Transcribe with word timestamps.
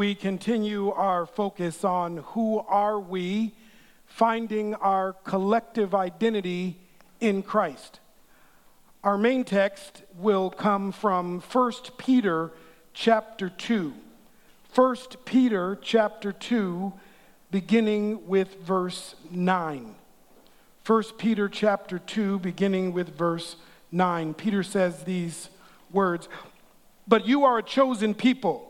we 0.00 0.14
continue 0.14 0.90
our 0.92 1.26
focus 1.26 1.84
on 1.84 2.16
who 2.28 2.58
are 2.60 2.98
we, 2.98 3.52
finding 4.06 4.74
our 4.76 5.12
collective 5.24 5.94
identity 5.94 6.78
in 7.20 7.42
Christ. 7.42 8.00
Our 9.04 9.18
main 9.18 9.44
text 9.44 10.02
will 10.16 10.48
come 10.48 10.90
from 10.90 11.42
1 11.42 11.72
Peter 11.98 12.50
chapter 12.94 13.50
2. 13.50 13.92
1 14.74 14.96
Peter 15.26 15.78
chapter 15.82 16.32
2 16.32 16.94
beginning 17.50 18.26
with 18.26 18.54
verse 18.62 19.16
9. 19.30 19.96
1 20.86 21.02
Peter 21.18 21.46
chapter 21.46 21.98
2 21.98 22.38
beginning 22.38 22.94
with 22.94 23.14
verse 23.18 23.56
9. 23.92 24.32
Peter 24.32 24.62
says 24.62 25.02
these 25.02 25.50
words, 25.92 26.26
"But 27.06 27.26
you 27.26 27.44
are 27.44 27.58
a 27.58 27.62
chosen 27.62 28.14
people, 28.14 28.69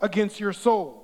against 0.00 0.40
your 0.40 0.52
soul. 0.52 1.02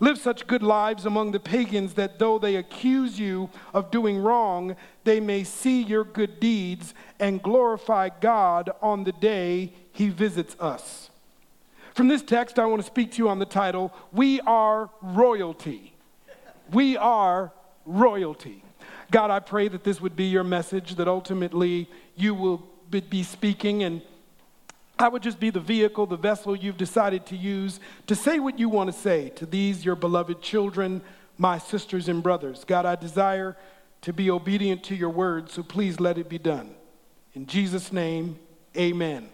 Live 0.00 0.18
such 0.18 0.46
good 0.46 0.62
lives 0.62 1.04
among 1.06 1.32
the 1.32 1.40
pagans 1.40 1.94
that 1.94 2.18
though 2.18 2.38
they 2.38 2.56
accuse 2.56 3.20
you 3.20 3.50
of 3.74 3.90
doing 3.90 4.18
wrong, 4.18 4.74
they 5.04 5.20
may 5.20 5.44
see 5.44 5.82
your 5.82 6.04
good 6.04 6.40
deeds 6.40 6.94
and 7.20 7.42
glorify 7.42 8.08
God 8.20 8.70
on 8.80 9.04
the 9.04 9.12
day 9.12 9.72
he 9.92 10.08
visits 10.08 10.56
us. 10.58 11.10
From 11.94 12.08
this 12.08 12.22
text, 12.22 12.58
I 12.58 12.64
want 12.64 12.80
to 12.80 12.86
speak 12.86 13.12
to 13.12 13.18
you 13.18 13.28
on 13.28 13.38
the 13.38 13.44
title 13.44 13.92
We 14.12 14.40
Are 14.40 14.88
Royalty. 15.02 15.92
We 16.72 16.96
are 16.96 17.52
royalty. 17.84 18.62
God, 19.10 19.30
I 19.30 19.40
pray 19.40 19.68
that 19.68 19.84
this 19.84 20.00
would 20.00 20.16
be 20.16 20.24
your 20.24 20.44
message, 20.44 20.94
that 20.94 21.06
ultimately 21.06 21.88
you 22.16 22.34
will 22.34 22.66
be 22.90 23.22
speaking 23.22 23.82
and 23.82 24.00
I 25.02 25.08
would 25.08 25.22
just 25.22 25.40
be 25.40 25.50
the 25.50 25.60
vehicle, 25.60 26.06
the 26.06 26.16
vessel 26.16 26.54
you've 26.54 26.76
decided 26.76 27.26
to 27.26 27.36
use 27.36 27.80
to 28.06 28.14
say 28.14 28.38
what 28.38 28.60
you 28.60 28.68
want 28.68 28.92
to 28.92 28.96
say 28.96 29.30
to 29.30 29.44
these, 29.44 29.84
your 29.84 29.96
beloved 29.96 30.40
children, 30.40 31.02
my 31.36 31.58
sisters 31.58 32.08
and 32.08 32.22
brothers. 32.22 32.64
God, 32.64 32.86
I 32.86 32.94
desire 32.94 33.56
to 34.02 34.12
be 34.12 34.30
obedient 34.30 34.84
to 34.84 34.94
your 34.94 35.10
word, 35.10 35.50
so 35.50 35.64
please 35.64 35.98
let 35.98 36.18
it 36.18 36.28
be 36.28 36.38
done. 36.38 36.76
In 37.34 37.46
Jesus' 37.46 37.92
name, 37.92 38.38
amen. 38.76 39.16
amen. 39.16 39.28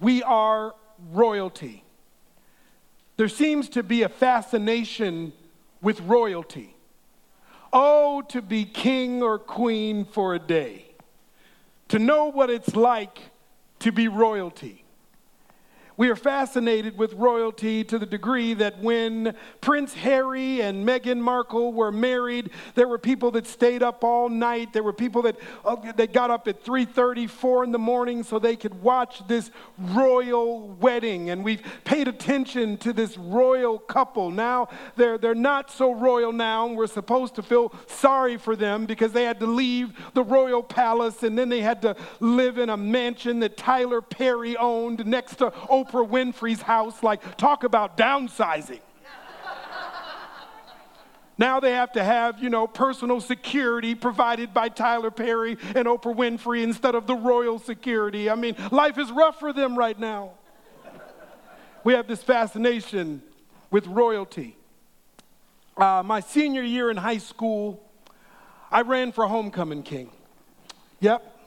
We 0.00 0.22
are 0.22 0.74
royalty. 1.12 1.82
There 3.16 3.28
seems 3.28 3.70
to 3.70 3.82
be 3.82 4.02
a 4.02 4.08
fascination 4.10 5.32
with 5.80 5.98
royalty. 6.02 6.76
Oh, 7.72 8.20
to 8.28 8.42
be 8.42 8.66
king 8.66 9.22
or 9.22 9.38
queen 9.38 10.04
for 10.04 10.34
a 10.34 10.38
day, 10.38 10.84
to 11.88 11.98
know 11.98 12.26
what 12.26 12.50
it's 12.50 12.76
like 12.76 13.18
to 13.80 13.92
be 13.92 14.08
royalty. 14.08 14.84
We 15.98 16.10
are 16.10 16.16
fascinated 16.16 16.96
with 16.96 17.12
royalty 17.14 17.82
to 17.82 17.98
the 17.98 18.06
degree 18.06 18.54
that 18.54 18.78
when 18.78 19.34
Prince 19.60 19.94
Harry 19.94 20.62
and 20.62 20.86
Meghan 20.86 21.18
Markle 21.18 21.72
were 21.72 21.90
married, 21.90 22.50
there 22.76 22.86
were 22.86 22.98
people 22.98 23.32
that 23.32 23.48
stayed 23.48 23.82
up 23.82 24.04
all 24.04 24.28
night. 24.28 24.72
There 24.72 24.84
were 24.84 24.92
people 24.92 25.22
that 25.22 25.34
uh, 25.64 25.74
they 25.96 26.06
got 26.06 26.30
up 26.30 26.46
at 26.46 26.64
3:30, 26.64 27.28
4 27.28 27.64
in 27.64 27.72
the 27.72 27.80
morning 27.80 28.22
so 28.22 28.38
they 28.38 28.54
could 28.54 28.80
watch 28.80 29.26
this 29.26 29.50
royal 29.76 30.68
wedding. 30.68 31.30
And 31.30 31.42
we've 31.42 31.62
paid 31.82 32.06
attention 32.06 32.76
to 32.76 32.92
this 32.92 33.18
royal 33.18 33.80
couple. 33.80 34.30
Now 34.30 34.68
they're 34.94 35.18
they're 35.18 35.34
not 35.34 35.68
so 35.68 35.92
royal 35.92 36.32
now, 36.32 36.68
and 36.68 36.76
we're 36.76 36.86
supposed 36.86 37.34
to 37.34 37.42
feel 37.42 37.74
sorry 37.88 38.36
for 38.36 38.54
them 38.54 38.86
because 38.86 39.10
they 39.10 39.24
had 39.24 39.40
to 39.40 39.46
leave 39.46 39.98
the 40.14 40.22
royal 40.22 40.62
palace 40.62 41.24
and 41.24 41.36
then 41.36 41.48
they 41.48 41.60
had 41.60 41.82
to 41.82 41.96
live 42.20 42.56
in 42.56 42.70
a 42.70 42.76
mansion 42.76 43.40
that 43.40 43.56
Tyler 43.56 44.00
Perry 44.00 44.56
owned 44.56 45.04
next 45.04 45.36
to 45.38 45.50
Oprah 45.50 45.87
Oprah 45.88 46.08
Winfrey's 46.08 46.62
house. 46.62 47.02
Like, 47.02 47.36
talk 47.36 47.64
about 47.64 47.96
downsizing. 47.96 48.80
Now 51.40 51.60
they 51.60 51.70
have 51.70 51.92
to 51.92 52.02
have, 52.02 52.42
you 52.42 52.50
know, 52.50 52.66
personal 52.66 53.20
security 53.20 53.94
provided 53.94 54.52
by 54.52 54.68
Tyler 54.68 55.12
Perry 55.12 55.56
and 55.76 55.86
Oprah 55.86 56.14
Winfrey 56.14 56.64
instead 56.64 56.96
of 56.96 57.06
the 57.06 57.14
royal 57.14 57.60
security. 57.60 58.28
I 58.28 58.34
mean, 58.34 58.56
life 58.72 58.98
is 58.98 59.12
rough 59.12 59.38
for 59.38 59.52
them 59.52 59.78
right 59.78 59.98
now. 59.98 60.32
We 61.84 61.92
have 61.92 62.08
this 62.08 62.24
fascination 62.24 63.22
with 63.70 63.86
royalty. 63.86 64.56
Uh, 65.76 66.02
my 66.04 66.18
senior 66.18 66.62
year 66.62 66.90
in 66.90 66.96
high 66.96 67.18
school, 67.18 67.80
I 68.68 68.82
ran 68.82 69.12
for 69.12 69.28
homecoming 69.28 69.84
king. 69.84 70.10
Yep, 70.98 71.37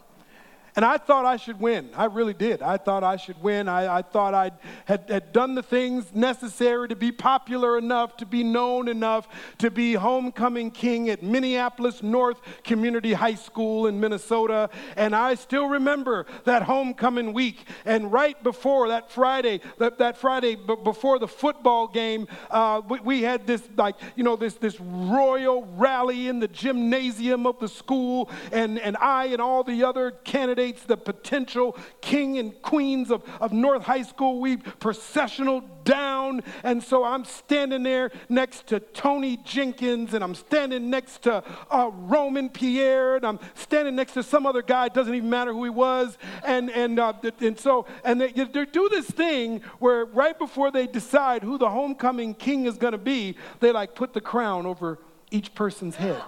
and 0.75 0.85
I 0.85 0.97
thought 0.97 1.25
I 1.25 1.35
should 1.35 1.59
win. 1.59 1.89
I 1.95 2.05
really 2.05 2.33
did. 2.33 2.61
I 2.61 2.77
thought 2.77 3.03
I 3.03 3.17
should 3.17 3.41
win. 3.41 3.67
I, 3.67 3.97
I 3.97 4.01
thought 4.01 4.33
I 4.33 4.51
had, 4.85 5.09
had 5.09 5.33
done 5.33 5.55
the 5.55 5.63
things 5.63 6.13
necessary 6.15 6.87
to 6.87 6.95
be 6.95 7.11
popular 7.11 7.77
enough, 7.77 8.15
to 8.17 8.25
be 8.25 8.43
known 8.43 8.87
enough, 8.87 9.27
to 9.57 9.69
be 9.69 9.93
homecoming 9.93 10.71
king 10.71 11.09
at 11.09 11.21
Minneapolis 11.21 12.01
North 12.01 12.39
Community 12.63 13.11
High 13.11 13.35
School 13.35 13.87
in 13.87 13.99
Minnesota. 13.99 14.69
And 14.95 15.13
I 15.13 15.35
still 15.35 15.67
remember 15.67 16.25
that 16.45 16.63
homecoming 16.63 17.33
week. 17.33 17.67
And 17.83 18.11
right 18.11 18.41
before 18.41 18.87
that 18.89 19.11
Friday, 19.11 19.59
that, 19.77 19.97
that 19.97 20.17
Friday 20.17 20.55
b- 20.55 20.77
before 20.83 21.19
the 21.19 21.27
football 21.27 21.87
game, 21.87 22.27
uh, 22.49 22.81
we, 22.87 22.99
we 23.01 23.21
had 23.23 23.45
this, 23.45 23.61
like, 23.75 23.95
you 24.15 24.23
know, 24.23 24.37
this, 24.37 24.53
this 24.53 24.79
royal 24.79 25.65
rally 25.75 26.29
in 26.29 26.39
the 26.39 26.47
gymnasium 26.47 27.45
of 27.45 27.59
the 27.59 27.67
school. 27.67 28.29
And, 28.53 28.79
and 28.79 28.95
I 28.97 29.25
and 29.25 29.41
all 29.41 29.63
the 29.63 29.83
other 29.83 30.11
candidates 30.11 30.60
the 30.69 30.97
potential 30.97 31.77
king 32.01 32.37
and 32.37 32.59
queens 32.61 33.11
of, 33.11 33.23
of 33.39 33.51
North 33.51 33.83
High 33.83 34.03
School. 34.03 34.39
We 34.39 34.57
processional 34.57 35.63
down. 35.83 36.43
And 36.63 36.83
so 36.83 37.03
I'm 37.03 37.25
standing 37.25 37.83
there 37.83 38.11
next 38.29 38.67
to 38.67 38.79
Tony 38.79 39.37
Jenkins, 39.37 40.13
and 40.13 40.23
I'm 40.23 40.35
standing 40.35 40.89
next 40.89 41.23
to 41.23 41.43
uh, 41.69 41.89
Roman 41.93 42.49
Pierre, 42.49 43.15
and 43.15 43.25
I'm 43.25 43.39
standing 43.55 43.95
next 43.95 44.13
to 44.13 44.23
some 44.23 44.45
other 44.45 44.61
guy. 44.61 44.85
It 44.85 44.93
doesn't 44.93 45.13
even 45.13 45.29
matter 45.29 45.53
who 45.53 45.63
he 45.63 45.69
was. 45.69 46.17
And, 46.45 46.69
and, 46.69 46.99
uh, 46.99 47.13
and 47.39 47.59
so, 47.59 47.85
and 48.03 48.21
they, 48.21 48.31
they 48.31 48.65
do 48.65 48.89
this 48.89 49.07
thing 49.07 49.61
where 49.79 50.05
right 50.05 50.37
before 50.37 50.71
they 50.71 50.87
decide 50.87 51.43
who 51.43 51.57
the 51.57 51.69
homecoming 51.69 52.33
king 52.33 52.65
is 52.65 52.77
going 52.77 52.93
to 52.93 52.97
be, 52.97 53.35
they 53.59 53.71
like 53.71 53.95
put 53.95 54.13
the 54.13 54.21
crown 54.21 54.65
over 54.65 54.99
each 55.31 55.53
person's 55.55 55.95
head. 55.95 56.21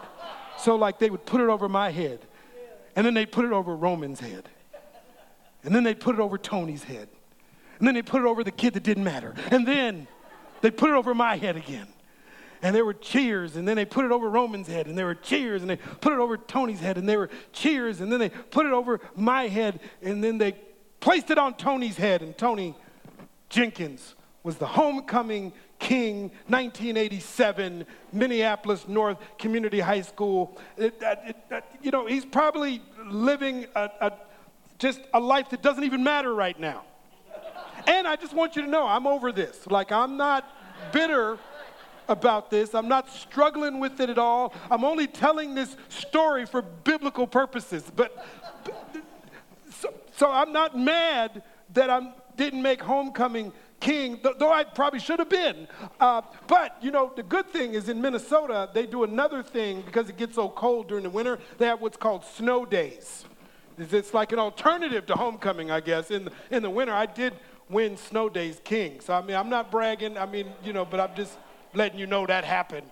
So, 0.58 0.76
like, 0.76 1.00
they 1.00 1.10
would 1.10 1.26
put 1.26 1.42
it 1.42 1.50
over 1.50 1.68
my 1.68 1.92
head 1.92 2.26
and 2.96 3.06
then 3.06 3.14
they 3.14 3.26
put 3.26 3.46
it 3.46 3.52
over 3.52 3.76
Roman's 3.76 4.20
head. 4.20 4.50
And 5.64 5.74
then 5.74 5.84
they 5.84 5.96
put 5.96 6.16
it 6.16 6.22
over 6.22 6.38
Tony's 6.38 6.84
head. 6.84 7.08
And 7.80 7.88
then 7.88 7.96
they 7.96 8.02
put 8.02 8.22
it 8.22 8.26
over 8.26 8.44
the 8.44 8.52
kid 8.52 8.74
that 8.74 8.84
didn't 8.84 9.04
matter. 9.04 9.34
And 9.50 9.68
then 9.68 10.08
they 10.62 10.72
put 10.72 10.90
it 10.90 10.94
over 10.94 11.14
my 11.14 11.36
head 11.38 11.56
again. 11.56 11.88
And 12.62 12.74
there 12.74 12.86
were 12.86 12.94
cheers, 12.94 13.58
and 13.58 13.68
then 13.68 13.76
they 13.76 13.84
put 13.84 14.06
it 14.06 14.12
over 14.12 14.30
Roman's 14.30 14.68
head, 14.68 14.88
and 14.88 14.98
there 14.98 15.06
were 15.06 15.16
cheers, 15.16 15.62
and 15.62 15.70
they 15.70 15.76
put 15.76 16.14
it 16.14 16.20
over 16.20 16.38
Tony's 16.38 16.80
head, 16.80 16.98
and 16.98 17.10
there 17.10 17.20
were 17.20 17.30
cheers, 17.52 18.00
and 18.00 18.10
then 18.10 18.22
they 18.22 18.30
put 18.30 18.66
it 18.66 18.72
over 18.72 19.02
my 19.18 19.50
head, 19.50 19.82
and 20.02 20.24
then 20.24 20.38
they 20.38 20.56
placed 21.02 21.30
it 21.30 21.38
on 21.38 21.56
Tony's 21.56 21.98
head, 21.98 22.22
and 22.22 22.38
Tony 22.38 22.74
Jenkins 23.50 24.16
was 24.44 24.58
the 24.58 24.68
homecoming 24.68 25.54
King, 25.80 26.24
1987, 26.48 27.86
Minneapolis 28.12 28.88
North 28.88 29.18
Community 29.38 29.80
High 29.80 30.02
School. 30.02 30.58
It, 30.78 30.96
it, 31.02 31.38
it, 31.50 31.64
you 31.82 31.92
know, 31.92 32.06
he's 32.06 32.26
probably 32.26 32.82
living 33.06 33.66
a, 33.76 33.90
a, 34.02 34.14
just 34.80 35.02
a 35.14 35.20
life 35.20 35.50
that 35.50 35.62
doesn't 35.62 35.84
even 35.84 36.04
matter 36.04 36.34
right 36.34 36.60
now. 36.60 36.84
And 37.88 38.08
I 38.08 38.16
just 38.16 38.34
want 38.34 38.56
you 38.56 38.62
to 38.62 38.68
know, 38.68 38.88
I'm 38.88 39.08
over 39.08 39.32
this. 39.32 39.68
Like, 39.68 39.92
I'm 39.92 40.16
not 40.18 40.50
bitter 40.92 41.38
about 42.08 42.50
this. 42.50 42.74
I'm 42.74 42.88
not 42.88 43.10
struggling 43.10 43.80
with 43.80 44.00
it 44.00 44.10
at 44.10 44.18
all. 44.18 44.54
I'm 44.70 44.84
only 44.84 45.08
telling 45.08 45.56
this 45.56 45.76
story 45.90 46.46
for 46.46 46.62
biblical 46.62 47.28
purposes. 47.28 47.92
But, 47.94 48.26
so, 49.80 49.94
so 50.16 50.32
I'm 50.32 50.52
not 50.52 50.78
mad 50.78 51.44
that 51.74 51.90
I 51.90 52.14
didn't 52.36 52.62
make 52.62 52.82
homecoming 52.82 53.52
king, 53.84 54.20
though 54.40 54.52
I 54.52 54.64
probably 54.64 55.00
should 55.00 55.20
have 55.20 55.30
been. 55.30 55.68
Uh, 56.00 56.22
but, 56.48 56.78
you 56.82 56.90
know, 56.90 57.12
the 57.16 57.22
good 57.22 57.48
thing 57.50 57.74
is 57.74 57.90
in 57.90 58.02
Minnesota, 58.02 58.70
they 58.74 58.86
do 58.86 59.04
another 59.04 59.44
thing 59.44 59.82
because 59.82 60.10
it 60.10 60.18
gets 60.18 60.36
so 60.36 60.50
cold 60.50 60.88
during 60.88 61.04
the 61.04 61.10
winter. 61.10 61.38
They 61.58 61.66
have 61.66 61.82
what's 61.82 61.98
called 61.98 62.24
snow 62.24 62.66
days. 62.66 63.26
It's 63.78 64.14
like 64.14 64.32
an 64.32 64.40
alternative 64.40 65.06
to 65.08 65.16
homecoming, 65.16 65.70
I 65.70 65.82
guess. 65.82 66.12
In 66.12 66.30
in 66.50 66.64
the 66.64 66.70
winter, 66.70 66.94
I 66.94 67.06
did 67.06 67.34
win 67.70 67.98
snow 67.98 68.30
days 68.30 68.62
king. 68.64 69.02
So, 69.02 69.14
I 69.14 69.22
mean, 69.22 69.36
I'm 69.36 69.50
not 69.50 69.70
bragging, 69.70 70.18
I 70.18 70.26
mean, 70.26 70.48
you 70.64 70.74
know, 70.74 70.86
but 70.86 71.00
I'm 71.00 71.16
just 71.16 71.38
letting 71.74 72.00
you 72.00 72.08
know 72.08 72.26
that 72.26 72.46
happened. 72.46 72.88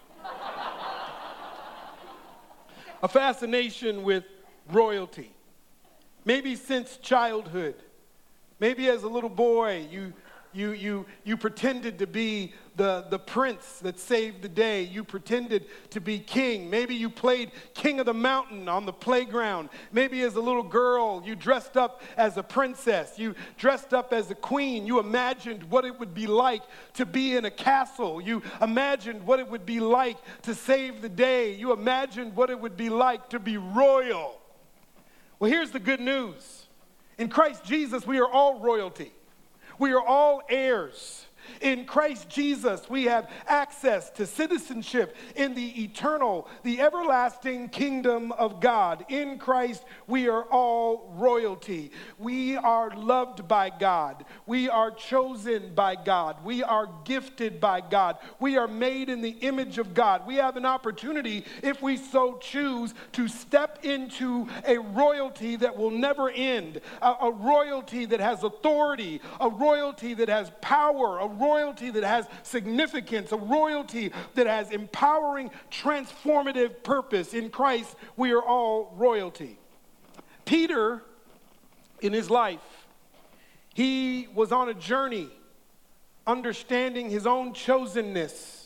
a 3.02 3.08
fascination 3.08 4.04
with 4.04 4.26
royalty. 4.72 5.32
Maybe 6.26 6.56
since 6.56 6.98
childhood. 6.98 7.76
Maybe 8.60 8.90
as 8.90 9.04
a 9.04 9.08
little 9.08 9.30
boy, 9.30 9.88
you 9.90 10.14
you, 10.54 10.72
you, 10.72 11.06
you 11.24 11.38
pretended 11.38 12.00
to 12.00 12.08
be 12.08 12.54
the, 12.76 13.06
the 13.10 13.20
prince 13.20 13.80
that 13.80 14.00
saved 14.00 14.42
the 14.42 14.50
day. 14.50 14.84
You 14.84 15.04
pretended 15.04 15.66
to 15.92 16.02
be 16.02 16.20
king. 16.20 16.70
Maybe 16.70 16.96
you 16.96 17.10
played 17.10 17.52
king 17.74 18.00
of 18.00 18.06
the 18.06 18.14
mountain 18.14 18.68
on 18.68 18.86
the 18.86 18.94
playground. 18.94 19.70
Maybe 19.92 20.22
as 20.22 20.36
a 20.36 20.42
little 20.42 20.64
girl, 20.64 21.22
you 21.26 21.36
dressed 21.36 21.78
up 21.78 22.02
as 22.18 22.38
a 22.38 22.44
princess. 22.44 23.18
You 23.18 23.36
dressed 23.58 23.94
up 23.94 24.14
as 24.14 24.32
a 24.32 24.36
queen. 24.36 24.86
You 24.86 25.00
imagined 25.00 25.64
what 25.70 25.86
it 25.86 26.00
would 26.00 26.14
be 26.14 26.28
like 26.28 26.64
to 26.94 27.06
be 27.06 27.36
in 27.36 27.46
a 27.46 27.52
castle. 27.52 28.22
You 28.22 28.42
imagined 28.62 29.26
what 29.26 29.40
it 29.40 29.48
would 29.48 29.66
be 29.66 29.80
like 29.80 30.18
to 30.44 30.56
save 30.56 31.02
the 31.02 31.10
day. 31.10 31.54
You 31.54 31.72
imagined 31.74 32.36
what 32.36 32.50
it 32.50 32.60
would 32.60 32.78
be 32.78 32.90
like 32.90 33.30
to 33.30 33.40
be 33.40 33.58
royal. 33.58 34.40
Well, 35.40 35.50
here's 35.50 35.72
the 35.72 35.80
good 35.80 36.00
news 36.00 36.68
in 37.18 37.30
Christ 37.30 37.64
Jesus, 37.64 38.08
we 38.08 38.20
are 38.20 38.28
all 38.28 38.60
royalty. 38.60 39.12
We 39.82 39.94
are 39.94 40.06
all 40.06 40.44
heirs. 40.48 41.26
In 41.60 41.86
Christ 41.86 42.30
Jesus, 42.30 42.90
we 42.90 43.06
have 43.06 43.30
access 43.48 44.10
to 44.12 44.26
citizenship 44.26 45.16
in 45.36 45.54
the 45.54 45.84
eternal, 45.84 46.48
the 46.64 46.80
everlasting 46.80 47.70
kingdom 47.70 48.32
of 48.34 48.60
God. 48.60 49.06
In 49.10 49.38
Christ, 49.38 49.84
we 50.08 50.30
are 50.30 50.44
all 50.44 51.14
royalty. 51.16 51.92
We 52.18 52.58
are 52.58 52.96
loved 52.96 53.48
by 53.48 53.70
God. 53.70 54.26
We 54.46 54.70
are 54.70 54.92
chosen 54.92 55.74
by 55.76 55.96
God. 55.96 56.44
We 56.44 56.64
are 56.64 56.90
gifted 57.04 57.60
by 57.60 57.82
God. 57.82 58.18
We 58.40 58.58
are 58.58 58.68
made 58.68 59.10
in 59.10 59.22
the 59.22 59.36
image 59.42 59.78
of 59.78 59.94
God. 59.94 60.26
We 60.26 60.36
have 60.36 60.58
an 60.58 60.66
opportunity, 60.66 61.46
if 61.62 61.82
we 61.82 61.98
so 61.98 62.38
choose, 62.38 62.94
to 63.14 63.28
step 63.28 63.80
into 63.84 64.48
a 64.66 64.78
royalty 64.78 65.56
that 65.58 65.78
will 65.78 65.92
never 65.92 66.30
end, 66.30 66.82
a, 67.02 67.14
a 67.22 67.32
royalty 67.32 68.06
that 68.06 68.20
has 68.20 68.44
authority, 68.44 69.22
a 69.40 69.50
royalty 69.50 70.14
that 70.14 70.30
has 70.30 70.52
power, 70.62 71.20
a 71.20 71.28
royalty 71.42 71.90
that 71.90 72.04
has 72.04 72.28
significance, 72.44 73.32
a 73.32 73.38
royalty 73.38 74.12
that 74.36 74.48
has 74.48 74.72
empowering, 74.72 75.52
transformative 75.72 76.84
purpose. 76.84 77.34
In 77.34 77.50
Christ, 77.50 77.96
we 78.16 78.32
are 78.32 78.44
all 78.44 78.94
royalty. 78.96 79.58
Peter, 80.46 81.02
in 82.02 82.14
his 82.14 82.30
life, 82.30 82.60
he 83.74 84.28
was 84.34 84.52
on 84.52 84.70
a 84.70 84.74
journey 84.74 85.30
understanding 86.28 87.10
his 87.10 87.26
own 87.26 87.54
chosenness 87.54 88.61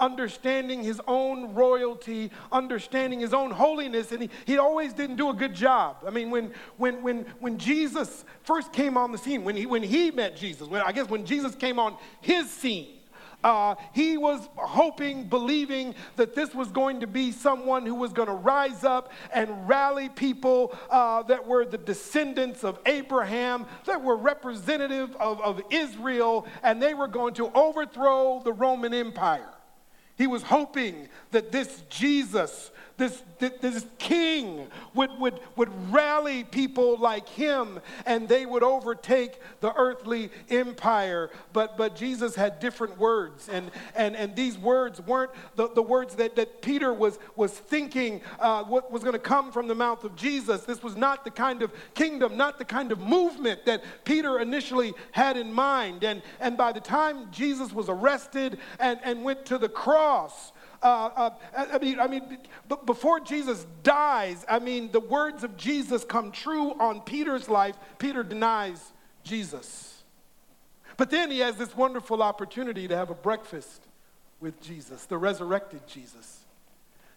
understanding 0.00 0.82
his 0.82 1.00
own 1.06 1.54
royalty, 1.54 2.30
understanding 2.50 3.20
his 3.20 3.34
own 3.34 3.50
holiness, 3.50 4.12
and 4.12 4.22
he, 4.22 4.30
he 4.46 4.58
always 4.58 4.92
didn't 4.92 5.16
do 5.16 5.30
a 5.30 5.34
good 5.34 5.54
job. 5.54 5.98
I 6.06 6.10
mean, 6.10 6.30
when, 6.30 6.52
when, 6.76 7.02
when, 7.02 7.26
when 7.38 7.58
Jesus 7.58 8.24
first 8.42 8.72
came 8.72 8.96
on 8.96 9.12
the 9.12 9.18
scene, 9.18 9.44
when 9.44 9.56
he, 9.56 9.66
when 9.66 9.82
he 9.82 10.10
met 10.10 10.36
Jesus, 10.36 10.66
when, 10.68 10.82
I 10.82 10.92
guess 10.92 11.08
when 11.08 11.24
Jesus 11.24 11.54
came 11.54 11.78
on 11.78 11.96
his 12.20 12.50
scene, 12.50 12.96
uh, 13.42 13.74
he 13.94 14.18
was 14.18 14.48
hoping, 14.56 15.24
believing 15.24 15.94
that 16.16 16.34
this 16.34 16.54
was 16.54 16.68
going 16.68 17.00
to 17.00 17.06
be 17.06 17.32
someone 17.32 17.86
who 17.86 17.94
was 17.94 18.12
going 18.12 18.28
to 18.28 18.34
rise 18.34 18.84
up 18.84 19.10
and 19.32 19.68
rally 19.68 20.08
people 20.08 20.76
uh, 20.90 21.22
that 21.22 21.46
were 21.46 21.64
the 21.64 21.78
descendants 21.78 22.64
of 22.64 22.78
Abraham, 22.84 23.66
that 23.86 24.02
were 24.02 24.16
representative 24.16 25.16
of, 25.16 25.40
of 25.40 25.62
Israel, 25.70 26.46
and 26.62 26.82
they 26.82 26.92
were 26.92 27.08
going 27.08 27.34
to 27.34 27.50
overthrow 27.52 28.42
the 28.44 28.52
Roman 28.52 28.92
Empire. 28.92 29.48
He 30.20 30.26
was 30.26 30.42
hoping 30.42 31.08
that 31.30 31.50
this 31.50 31.82
Jesus 31.88 32.70
this, 33.00 33.22
this 33.38 33.86
king 33.98 34.68
would, 34.94 35.10
would, 35.18 35.40
would 35.56 35.92
rally 35.92 36.44
people 36.44 36.98
like 36.98 37.28
him 37.28 37.80
and 38.04 38.28
they 38.28 38.44
would 38.44 38.62
overtake 38.62 39.40
the 39.60 39.72
earthly 39.74 40.30
empire. 40.50 41.30
But, 41.54 41.78
but 41.78 41.96
Jesus 41.96 42.34
had 42.34 42.60
different 42.60 42.98
words, 42.98 43.48
and, 43.48 43.70
and, 43.96 44.14
and 44.14 44.36
these 44.36 44.58
words 44.58 45.00
weren't 45.00 45.30
the, 45.56 45.70
the 45.70 45.82
words 45.82 46.14
that, 46.16 46.36
that 46.36 46.60
Peter 46.60 46.92
was, 46.92 47.18
was 47.36 47.52
thinking 47.52 48.20
uh, 48.38 48.64
what 48.64 48.92
was 48.92 49.02
going 49.02 49.14
to 49.14 49.18
come 49.18 49.50
from 49.50 49.66
the 49.66 49.74
mouth 49.74 50.04
of 50.04 50.14
Jesus. 50.14 50.64
This 50.64 50.82
was 50.82 50.96
not 50.96 51.24
the 51.24 51.30
kind 51.30 51.62
of 51.62 51.72
kingdom, 51.94 52.36
not 52.36 52.58
the 52.58 52.64
kind 52.66 52.92
of 52.92 53.00
movement 53.00 53.64
that 53.64 53.82
Peter 54.04 54.38
initially 54.38 54.92
had 55.12 55.38
in 55.38 55.50
mind. 55.52 56.04
And, 56.04 56.22
and 56.38 56.56
by 56.56 56.72
the 56.72 56.80
time 56.80 57.30
Jesus 57.30 57.72
was 57.72 57.88
arrested 57.88 58.58
and, 58.78 59.00
and 59.02 59.24
went 59.24 59.46
to 59.46 59.56
the 59.56 59.68
cross, 59.68 60.52
uh, 60.82 61.10
uh, 61.16 61.30
I 61.72 61.78
mean, 61.78 62.00
I 62.00 62.06
mean, 62.06 62.38
before 62.86 63.20
Jesus 63.20 63.66
dies, 63.82 64.44
I 64.48 64.58
mean, 64.58 64.90
the 64.92 65.00
words 65.00 65.44
of 65.44 65.56
Jesus 65.56 66.04
come 66.04 66.32
true 66.32 66.72
on 66.80 67.00
Peter's 67.02 67.48
life. 67.48 67.76
Peter 67.98 68.22
denies 68.22 68.92
Jesus. 69.22 70.02
But 70.96 71.10
then 71.10 71.30
he 71.30 71.40
has 71.40 71.56
this 71.56 71.76
wonderful 71.76 72.22
opportunity 72.22 72.88
to 72.88 72.96
have 72.96 73.10
a 73.10 73.14
breakfast 73.14 73.86
with 74.40 74.60
Jesus, 74.60 75.04
the 75.06 75.18
resurrected 75.18 75.86
Jesus 75.86 76.39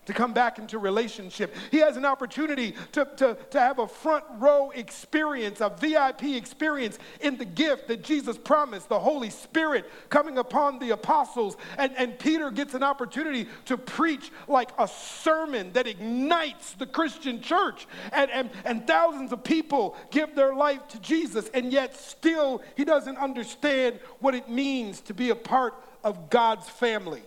to 0.06 0.14
come 0.14 0.34
back 0.34 0.60
into 0.60 0.78
relationship. 0.78 1.56
He 1.72 1.78
has 1.80 1.98
an 1.98 2.06
opportunity 2.06 2.76
to, 2.92 3.08
to, 3.18 3.38
to 3.52 3.60
have 3.60 3.80
a 3.80 3.88
front 3.88 4.26
row 4.38 4.72
experience, 4.72 5.62
a 5.62 5.70
VIP 5.70 6.24
experience 6.24 7.00
in 7.22 7.38
the 7.38 7.46
gift 7.46 7.88
that 7.88 8.04
Jesus 8.04 8.38
promised, 8.38 8.90
the 8.90 9.00
Holy 9.00 9.30
Spirit 9.30 9.90
coming 10.10 10.38
upon 10.38 10.80
the 10.80 10.92
apostles. 10.92 11.58
And, 11.78 11.94
and 11.98 12.18
Peter 12.18 12.52
gets 12.52 12.74
an 12.74 12.84
opportunity 12.84 13.48
to 13.66 13.78
preach 13.78 14.32
like 14.48 14.72
a 14.78 14.88
sermon 14.88 15.72
that 15.74 15.88
ignites 15.88 16.74
the 16.74 16.86
Christian 16.86 17.42
church. 17.42 17.88
And, 18.12 18.30
and, 18.32 18.50
and 18.66 18.86
thousands 18.88 19.32
of 19.32 19.44
people 19.44 19.96
give 20.12 20.36
their 20.36 20.54
life 20.54 20.88
to 20.90 21.00
Jesus, 21.00 21.50
and 21.54 21.72
yet 21.72 21.96
still 21.96 22.62
he 22.76 22.86
doesn't 22.86 23.18
understand 23.18 24.00
what 24.20 24.36
it 24.36 24.50
means 24.50 25.02
to 25.02 25.14
be 25.14 25.30
a 25.30 25.36
part 25.36 25.74
of 26.04 26.30
God's 26.30 26.68
family 26.70 27.24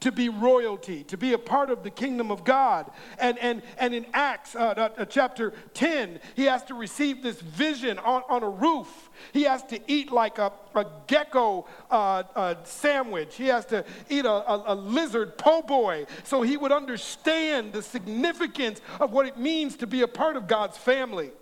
to 0.00 0.12
be 0.12 0.28
royalty, 0.28 1.02
to 1.04 1.16
be 1.16 1.32
a 1.32 1.38
part 1.38 1.70
of 1.70 1.82
the 1.82 1.90
kingdom 1.90 2.30
of 2.30 2.44
God. 2.44 2.90
And, 3.18 3.36
and, 3.38 3.62
and 3.78 3.92
in 3.92 4.06
Acts 4.12 4.54
uh, 4.54 4.90
uh, 4.96 5.04
chapter 5.06 5.52
10, 5.74 6.20
he 6.36 6.44
has 6.44 6.62
to 6.64 6.74
receive 6.74 7.22
this 7.22 7.40
vision 7.40 7.98
on, 7.98 8.22
on 8.28 8.44
a 8.44 8.48
roof. 8.48 9.10
He 9.32 9.42
has 9.42 9.64
to 9.64 9.80
eat 9.90 10.12
like 10.12 10.38
a, 10.38 10.52
a 10.76 10.86
gecko 11.08 11.66
uh, 11.90 12.22
uh 12.36 12.54
sandwich. 12.62 13.34
He 13.34 13.46
has 13.46 13.64
to 13.66 13.84
eat 14.08 14.24
a, 14.24 14.30
a, 14.30 14.74
a 14.74 14.74
lizard 14.74 15.36
po' 15.36 15.62
boy 15.62 16.06
so 16.22 16.42
he 16.42 16.56
would 16.56 16.72
understand 16.72 17.72
the 17.72 17.82
significance 17.82 18.80
of 19.00 19.12
what 19.12 19.26
it 19.26 19.36
means 19.36 19.76
to 19.76 19.86
be 19.86 20.02
a 20.02 20.08
part 20.08 20.36
of 20.36 20.46
God's 20.46 20.78
family. 20.78 21.32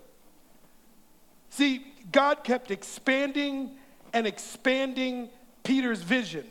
See, 1.50 1.86
God 2.10 2.42
kept 2.42 2.70
expanding 2.70 3.76
and 4.14 4.26
expanding 4.26 5.28
Peter's 5.62 6.02
vision 6.02 6.46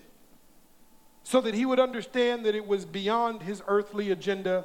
so 1.25 1.41
that 1.41 1.55
he 1.55 1.65
would 1.65 1.79
understand 1.79 2.45
that 2.45 2.53
it 2.53 2.67
was 2.67 2.85
beyond 2.85 3.41
his 3.41 3.63
earthly 3.67 4.11
agenda. 4.11 4.63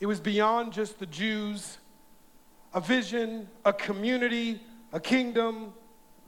It 0.00 0.06
was 0.06 0.18
beyond 0.18 0.72
just 0.72 0.98
the 0.98 1.04
Jews, 1.04 1.76
a 2.72 2.80
vision, 2.80 3.48
a 3.62 3.72
community, 3.74 4.62
a 4.94 4.98
kingdom 4.98 5.74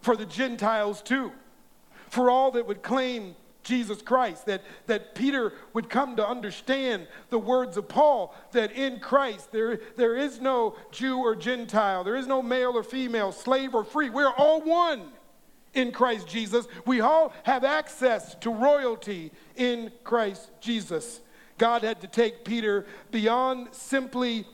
for 0.03 0.15
the 0.15 0.27
Gentiles 0.27 1.01
too, 1.01 1.33
for 2.11 2.29
all 2.29 2.51
that 2.51 2.67
would 2.67 2.83
claim 2.83 3.35
Jesus 3.63 4.03
Christ, 4.03 4.45
that, 4.45 4.61
that 4.89 5.15
Peter 5.15 5.55
would 5.73 5.89
come 5.89 6.17
to 6.17 6.29
understand 6.29 7.09
the 7.31 7.39
words 7.39 7.79
of 7.79 7.89
Paul 7.89 8.35
that 8.53 8.73
in 8.73 9.01
Christ 9.01 9.51
there, 9.53 9.81
there 9.97 10.17
is 10.17 10.39
no 10.39 10.77
Jew 10.93 11.17
or 11.21 11.35
Gentile, 11.35 12.05
there 12.05 12.17
is 12.17 12.27
no 12.27 12.43
male 12.43 12.77
or 12.77 12.83
female, 12.83 13.33
slave 13.33 13.75
or 13.75 13.85
free. 13.85 14.11
We're 14.11 14.35
all 14.35 14.61
one 14.61 15.13
in 15.75 15.93
Christ 15.93 16.27
Jesus. 16.27 16.67
We 16.87 17.01
all 17.01 17.33
have 17.45 17.65
access 17.65 18.35
to 18.37 18.51
royalty 18.51 19.33
in 19.57 19.93
Christ 20.03 20.51
Jesus. 20.61 21.21
God 21.59 21.83
had 21.83 22.01
to 22.01 22.07
take 22.07 22.45
Peter 22.45 22.87
beyond 23.11 23.69
simply 23.73 24.47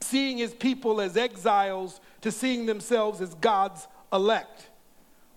seeing 0.00 0.38
his 0.38 0.54
people 0.54 1.00
as 1.00 1.16
exiles 1.16 2.00
to 2.20 2.30
seeing 2.30 2.66
themselves 2.66 3.20
as 3.20 3.34
God's 3.34 3.86
elect. 4.12 4.68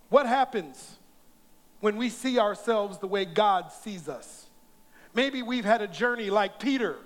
What 0.08 0.26
happens 0.26 0.98
when 1.80 1.96
we 1.96 2.08
see 2.08 2.38
ourselves 2.38 2.98
the 2.98 3.06
way 3.06 3.24
God 3.24 3.72
sees 3.72 4.08
us? 4.08 4.46
Maybe 5.14 5.42
we've 5.42 5.64
had 5.64 5.82
a 5.82 5.88
journey 5.88 6.30
like 6.30 6.58
Peter 6.58 6.96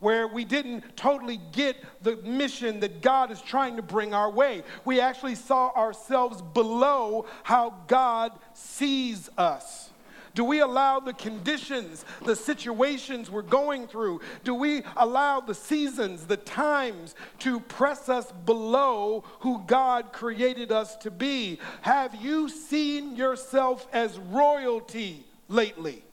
where 0.00 0.28
we 0.28 0.44
didn't 0.44 0.96
totally 0.96 1.40
get 1.52 1.76
the 2.02 2.16
mission 2.18 2.80
that 2.80 3.02
God 3.02 3.30
is 3.30 3.40
trying 3.40 3.76
to 3.76 3.82
bring 3.82 4.14
our 4.14 4.30
way. 4.30 4.62
We 4.84 5.00
actually 5.00 5.34
saw 5.34 5.72
ourselves 5.76 6.40
below 6.40 7.26
how 7.42 7.74
God 7.86 8.32
sees 8.54 9.28
us. 9.36 9.90
Do 10.34 10.44
we 10.44 10.60
allow 10.60 11.00
the 11.00 11.14
conditions, 11.14 12.04
the 12.24 12.36
situations 12.36 13.28
we're 13.28 13.42
going 13.42 13.88
through, 13.88 14.20
do 14.44 14.54
we 14.54 14.82
allow 14.96 15.40
the 15.40 15.54
seasons, 15.54 16.26
the 16.26 16.36
times 16.36 17.16
to 17.40 17.58
press 17.58 18.08
us 18.08 18.30
below 18.30 19.24
who 19.40 19.64
God 19.66 20.12
created 20.12 20.70
us 20.70 20.94
to 20.98 21.10
be? 21.10 21.58
Have 21.80 22.14
you 22.22 22.48
seen 22.48 23.16
yourself 23.16 23.88
as 23.92 24.16
royalty 24.16 25.26
lately? 25.48 26.04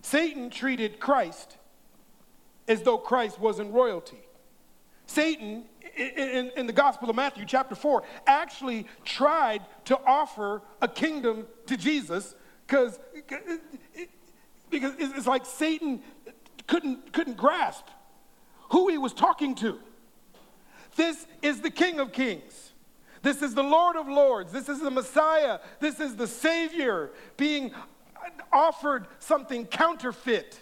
Satan 0.00 0.48
treated 0.48 0.98
Christ 0.98 1.58
as 2.68 2.82
though 2.82 2.98
Christ 2.98 3.38
wasn't 3.38 3.72
royalty. 3.72 4.20
Satan, 5.06 5.64
in, 5.96 6.50
in, 6.56 6.66
the 6.66 6.72
Gospel 6.72 7.10
of 7.10 7.16
Matthew, 7.16 7.44
chapter 7.46 7.74
4, 7.74 8.02
actually 8.26 8.86
tried 9.04 9.62
to 9.84 9.98
offer 10.06 10.62
a 10.80 10.88
kingdom 10.88 11.46
to 11.66 11.76
Jesus 11.76 12.34
because 12.66 12.98
because 14.70 14.94
it's 14.98 15.26
like 15.26 15.46
Satan 15.46 16.02
couldn't, 16.66 17.12
couldn't 17.12 17.36
grasp 17.36 17.86
who 18.70 18.88
he 18.88 18.98
was 18.98 19.12
talking 19.12 19.54
to. 19.56 19.78
This 20.96 21.26
is 21.42 21.60
the 21.60 21.70
King 21.70 22.00
of 22.00 22.12
Kings. 22.12 22.72
This 23.22 23.40
is 23.40 23.54
the 23.54 23.62
Lord 23.62 23.96
of 23.96 24.08
Lords. 24.08 24.52
This 24.52 24.68
is 24.68 24.80
the 24.80 24.90
Messiah. 24.90 25.58
This 25.80 26.00
is 26.00 26.16
the 26.16 26.26
Savior 26.26 27.10
being 27.36 27.72
offered 28.52 29.06
something 29.18 29.66
counterfeit, 29.66 30.60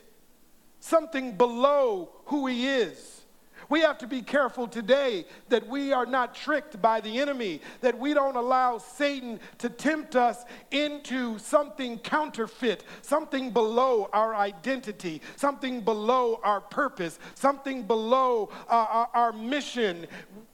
something 0.83 1.37
below 1.37 2.11
who 2.27 2.49
he 2.49 2.67
is. 2.67 3.21
We 3.69 3.81
have 3.81 3.99
to 3.99 4.09
be 4.09 4.21
careful 4.21 4.67
today 4.67 5.25
that 5.49 5.67
we 5.69 5.93
are 5.93 6.05
not 6.05 6.35
tricked 6.35 6.83
by 6.83 7.01
the 7.01 7.21
enemy, 7.21 7.61
that 7.81 7.97
we 7.97 8.13
don't 8.13 8.35
allow 8.35 8.79
Satan 8.79 9.39
to 9.59 9.71
tempt 9.71 10.17
us 10.17 10.45
into 10.73 11.39
something 11.39 11.99
counterfeit, 12.01 12.83
something 13.01 13.51
below 13.51 14.11
our 14.13 14.35
identity, 14.35 15.23
something 15.37 15.81
below 15.81 16.41
our 16.43 16.61
purpose, 16.61 17.19
something 17.35 17.85
below 17.85 18.51
uh, 18.69 18.87
our, 18.91 19.09
our 19.15 19.33
mission. 19.33 20.07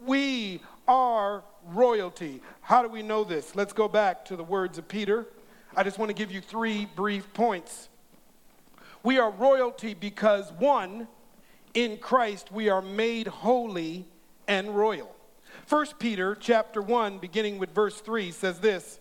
We 0.05 0.61
are 0.87 1.43
royalty. 1.69 2.43
How 2.61 2.83
do 2.83 2.89
we 2.89 3.03
know 3.03 3.25
this? 3.25 3.57
Let's 3.57 3.73
go 3.73 3.89
back 3.89 4.27
to 4.27 4.37
the 4.37 4.45
words 4.45 4.77
of 4.77 4.87
Peter. 4.87 5.27
I 5.75 5.83
just 5.83 5.99
want 5.99 6.11
to 6.11 6.15
give 6.15 6.31
you 6.31 6.43
three 6.43 6.87
brief 6.95 7.33
points. 7.33 7.89
We 9.03 9.19
are 9.19 9.31
royalty 9.31 9.95
because, 9.95 10.53
one, 10.53 11.09
in 11.75 11.99
Christ 11.99 12.51
we 12.51 12.69
are 12.69 12.83
made 12.83 13.27
holy 13.27 14.07
and 14.47 14.77
royal. 14.77 15.15
1 15.69 15.87
Peter 15.99 16.35
chapter 16.35 16.81
1 16.81 17.19
beginning 17.19 17.59
with 17.59 17.75
verse 17.75 18.01
3 18.01 18.31
says 18.33 18.59
this 18.61 18.99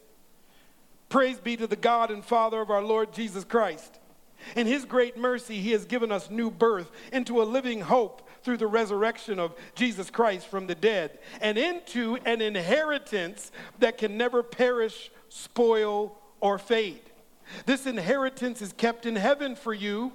Praise 1.09 1.39
be 1.39 1.55
to 1.57 1.67
the 1.67 1.75
God 1.75 2.11
and 2.11 2.23
Father 2.23 2.61
of 2.61 2.69
our 2.69 2.83
Lord 2.83 3.13
Jesus 3.13 3.43
Christ. 3.43 3.99
In 4.55 4.67
his 4.67 4.85
great 4.85 5.17
mercy 5.17 5.61
he 5.61 5.71
has 5.71 5.85
given 5.85 6.11
us 6.11 6.29
new 6.29 6.51
birth 6.51 6.91
into 7.11 7.41
a 7.41 7.43
living 7.43 7.81
hope 7.81 8.27
through 8.43 8.57
the 8.57 8.67
resurrection 8.67 9.39
of 9.39 9.55
Jesus 9.75 10.09
Christ 10.09 10.47
from 10.47 10.67
the 10.67 10.75
dead 10.75 11.17
and 11.41 11.57
into 11.57 12.17
an 12.25 12.41
inheritance 12.41 13.51
that 13.79 13.97
can 13.97 14.17
never 14.17 14.43
perish, 14.43 15.11
spoil 15.29 16.17
or 16.39 16.59
fade. 16.59 17.06
This 17.65 17.85
inheritance 17.85 18.61
is 18.61 18.73
kept 18.73 19.05
in 19.05 19.15
heaven 19.15 19.55
for 19.55 19.73
you 19.73 20.11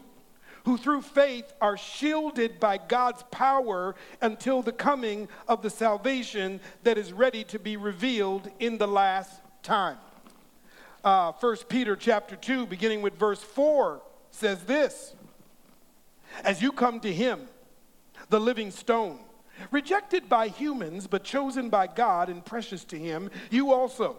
who 0.64 0.76
through 0.76 1.02
faith 1.02 1.52
are 1.60 1.76
shielded 1.76 2.60
by 2.60 2.78
God's 2.78 3.24
power 3.30 3.94
until 4.20 4.62
the 4.62 4.72
coming 4.72 5.28
of 5.48 5.62
the 5.62 5.70
salvation 5.70 6.60
that 6.84 6.98
is 6.98 7.12
ready 7.12 7.44
to 7.44 7.58
be 7.58 7.76
revealed 7.76 8.48
in 8.58 8.78
the 8.78 8.86
last 8.86 9.40
time. 9.62 9.98
Uh, 11.04 11.32
1 11.32 11.56
Peter 11.68 11.96
chapter 11.96 12.36
2, 12.36 12.66
beginning 12.66 13.02
with 13.02 13.14
verse 13.14 13.42
4, 13.42 14.00
says 14.30 14.62
this 14.64 15.14
As 16.44 16.62
you 16.62 16.70
come 16.70 17.00
to 17.00 17.12
him, 17.12 17.48
the 18.28 18.40
living 18.40 18.70
stone, 18.70 19.18
rejected 19.72 20.28
by 20.28 20.46
humans, 20.46 21.08
but 21.08 21.24
chosen 21.24 21.70
by 21.70 21.88
God 21.88 22.28
and 22.28 22.44
precious 22.44 22.84
to 22.84 22.98
him, 22.98 23.30
you 23.50 23.72
also 23.72 24.16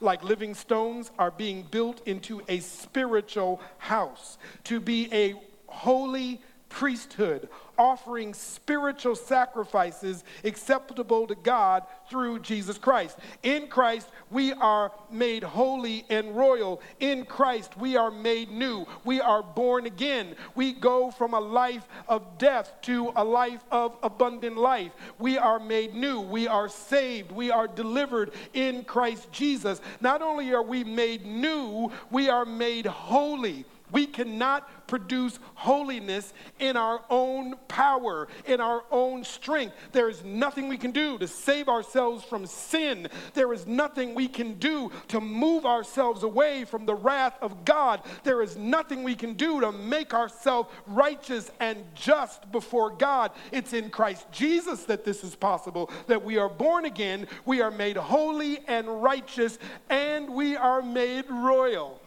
like 0.00 0.22
living 0.22 0.54
stones, 0.54 1.10
are 1.18 1.30
being 1.30 1.62
built 1.62 2.06
into 2.06 2.42
a 2.48 2.60
spiritual 2.60 3.60
house. 3.78 4.38
To 4.64 4.80
be 4.80 5.08
a 5.12 5.34
holy 5.66 6.40
priesthood, 6.70 7.48
offering 7.76 8.32
spiritual 8.32 9.14
sacrifices 9.14 10.24
acceptable 10.44 11.26
to 11.26 11.34
God 11.34 11.82
through 12.08 12.38
Jesus 12.38 12.78
Christ. 12.78 13.18
In 13.42 13.66
Christ, 13.68 14.08
we 14.30 14.52
are 14.54 14.92
made 15.10 15.42
holy 15.42 16.04
and 16.08 16.34
royal. 16.34 16.80
In 17.00 17.26
Christ, 17.26 17.76
we 17.76 17.96
are 17.96 18.10
made 18.10 18.50
new. 18.50 18.86
We 19.04 19.20
are 19.20 19.42
born 19.42 19.84
again. 19.86 20.36
We 20.54 20.72
go 20.72 21.10
from 21.10 21.34
a 21.34 21.40
life 21.40 21.86
of 22.08 22.38
death 22.38 22.72
to 22.82 23.12
a 23.16 23.24
life 23.24 23.62
of 23.70 23.96
abundant 24.02 24.56
life. 24.56 24.92
We 25.18 25.36
are 25.36 25.58
made 25.58 25.94
new. 25.94 26.20
We 26.20 26.48
are 26.48 26.68
saved. 26.68 27.32
We 27.32 27.50
are 27.50 27.68
delivered 27.68 28.32
in 28.54 28.84
Christ 28.84 29.30
Jesus. 29.32 29.80
Not 30.00 30.22
only 30.22 30.52
are 30.52 30.62
we 30.62 30.84
made 30.84 31.26
new, 31.26 31.90
we 32.10 32.28
are 32.28 32.44
made 32.44 32.86
holy. 32.86 33.64
We 33.92 34.06
cannot 34.06 34.86
produce 34.86 35.38
holiness 35.54 36.32
in 36.58 36.76
our 36.76 37.00
own 37.08 37.54
power, 37.68 38.28
in 38.44 38.60
our 38.60 38.84
own 38.90 39.24
strength. 39.24 39.74
There 39.92 40.08
is 40.08 40.24
nothing 40.24 40.68
we 40.68 40.76
can 40.76 40.90
do 40.90 41.16
to 41.18 41.28
save 41.28 41.68
ourselves 41.68 42.24
from 42.24 42.46
sin. 42.46 43.08
There 43.34 43.52
is 43.52 43.66
nothing 43.66 44.14
we 44.14 44.26
can 44.26 44.54
do 44.54 44.90
to 45.08 45.20
move 45.20 45.64
ourselves 45.64 46.22
away 46.24 46.64
from 46.64 46.86
the 46.86 46.94
wrath 46.94 47.36
of 47.40 47.64
God. 47.64 48.02
There 48.24 48.42
is 48.42 48.56
nothing 48.56 49.02
we 49.04 49.14
can 49.14 49.34
do 49.34 49.60
to 49.60 49.70
make 49.70 50.12
ourselves 50.12 50.70
righteous 50.86 51.50
and 51.60 51.84
just 51.94 52.50
before 52.50 52.90
God. 52.90 53.30
It's 53.52 53.72
in 53.72 53.90
Christ 53.90 54.26
Jesus 54.32 54.84
that 54.84 55.04
this 55.04 55.22
is 55.22 55.36
possible, 55.36 55.90
that 56.08 56.24
we 56.24 56.38
are 56.38 56.48
born 56.48 56.84
again, 56.84 57.28
we 57.44 57.60
are 57.60 57.70
made 57.70 57.96
holy 57.96 58.60
and 58.66 59.02
righteous, 59.02 59.58
and 59.88 60.30
we 60.30 60.56
are 60.56 60.82
made 60.82 61.30
royal. 61.30 61.99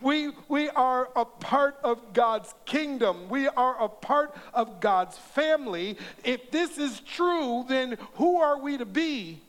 We, 0.00 0.30
we 0.48 0.68
are 0.70 1.08
a 1.14 1.24
part 1.24 1.78
of 1.84 2.12
God's 2.12 2.54
kingdom. 2.64 3.28
We 3.28 3.48
are 3.48 3.82
a 3.82 3.88
part 3.88 4.36
of 4.54 4.80
God's 4.80 5.18
family. 5.18 5.98
If 6.24 6.50
this 6.50 6.78
is 6.78 7.00
true, 7.00 7.64
then 7.68 7.98
who 8.14 8.40
are 8.40 8.58
we 8.58 8.78
to 8.78 8.86
be 8.86 9.40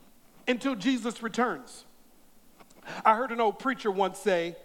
until 0.48 0.76
Jesus 0.76 1.24
returns? 1.24 1.86
I 3.06 3.16
heard 3.16 3.32
an 3.32 3.40
old 3.40 3.60
preacher 3.60 3.92
once 3.92 4.20
say, 4.20 4.56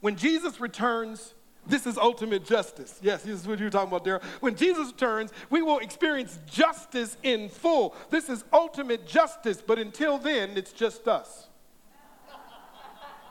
when 0.00 0.16
Jesus 0.16 0.60
returns, 0.60 1.34
this 1.66 1.86
is 1.86 1.98
ultimate 1.98 2.44
justice. 2.44 2.98
Yes, 3.02 3.22
this 3.22 3.40
is 3.40 3.46
what 3.46 3.58
you're 3.58 3.70
talking 3.70 3.88
about 3.88 4.04
there. 4.04 4.20
When 4.40 4.56
Jesus 4.56 4.88
returns, 4.88 5.30
we 5.50 5.62
will 5.62 5.78
experience 5.78 6.38
justice 6.50 7.16
in 7.22 7.48
full. 7.48 7.94
This 8.08 8.28
is 8.28 8.44
ultimate 8.52 9.06
justice, 9.06 9.62
but 9.64 9.78
until 9.78 10.18
then, 10.18 10.56
it's 10.56 10.72
just 10.72 11.06
us. 11.06 11.48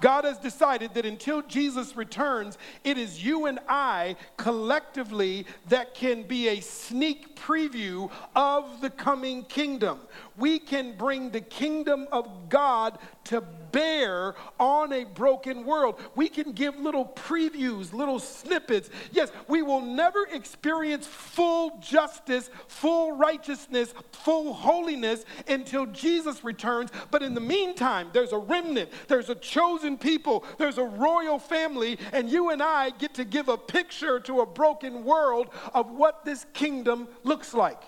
God 0.01 0.25
has 0.25 0.37
decided 0.37 0.93
that 0.93 1.05
until 1.05 1.41
Jesus 1.41 1.95
returns, 1.95 2.57
it 2.83 2.97
is 2.97 3.23
you 3.23 3.45
and 3.45 3.59
I 3.67 4.15
collectively 4.37 5.45
that 5.67 5.93
can 5.93 6.23
be 6.23 6.49
a 6.49 6.59
sneak 6.59 7.35
preview 7.35 8.09
of 8.35 8.81
the 8.81 8.89
coming 8.89 9.43
kingdom. 9.43 9.99
We 10.37 10.59
can 10.59 10.95
bring 10.97 11.31
the 11.31 11.41
kingdom 11.41 12.07
of 12.11 12.49
God 12.49 12.97
to 13.29 13.41
bear 13.71 14.33
on 14.59 14.91
a 14.91 15.03
broken 15.03 15.63
world. 15.63 15.99
We 16.15 16.29
can 16.29 16.51
give 16.51 16.79
little 16.79 17.05
previews, 17.05 17.93
little 17.93 18.17
snippets. 18.17 18.89
Yes, 19.11 19.31
we 19.47 19.61
will 19.61 19.81
never 19.81 20.25
experience 20.31 21.05
full 21.05 21.77
justice, 21.79 22.49
full 22.67 23.17
righteousness, 23.17 23.93
full 24.11 24.53
holiness 24.53 25.25
until 25.47 25.85
Jesus 25.85 26.43
returns. 26.43 26.89
But 27.11 27.21
in 27.21 27.35
the 27.35 27.41
meantime, 27.41 28.09
there's 28.13 28.33
a 28.33 28.37
remnant, 28.37 28.89
there's 29.07 29.29
a 29.29 29.35
chosen 29.35 29.97
people, 29.97 30.43
there's 30.57 30.79
a 30.79 30.83
royal 30.83 31.37
family, 31.37 31.99
and 32.11 32.29
you 32.31 32.49
and 32.49 32.63
I 32.63 32.89
get 32.89 33.13
to 33.15 33.25
give 33.25 33.47
a 33.47 33.57
picture 33.57 34.19
to 34.21 34.41
a 34.41 34.45
broken 34.47 35.03
world 35.03 35.49
of 35.75 35.91
what 35.91 36.25
this 36.25 36.47
kingdom 36.53 37.07
looks 37.23 37.53
like. 37.53 37.81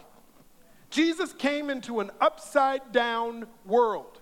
Jesus 0.92 1.34
came 1.34 1.72
into 1.72 2.00
an 2.00 2.12
upside 2.20 2.92
down 2.92 3.48
world. 3.66 4.21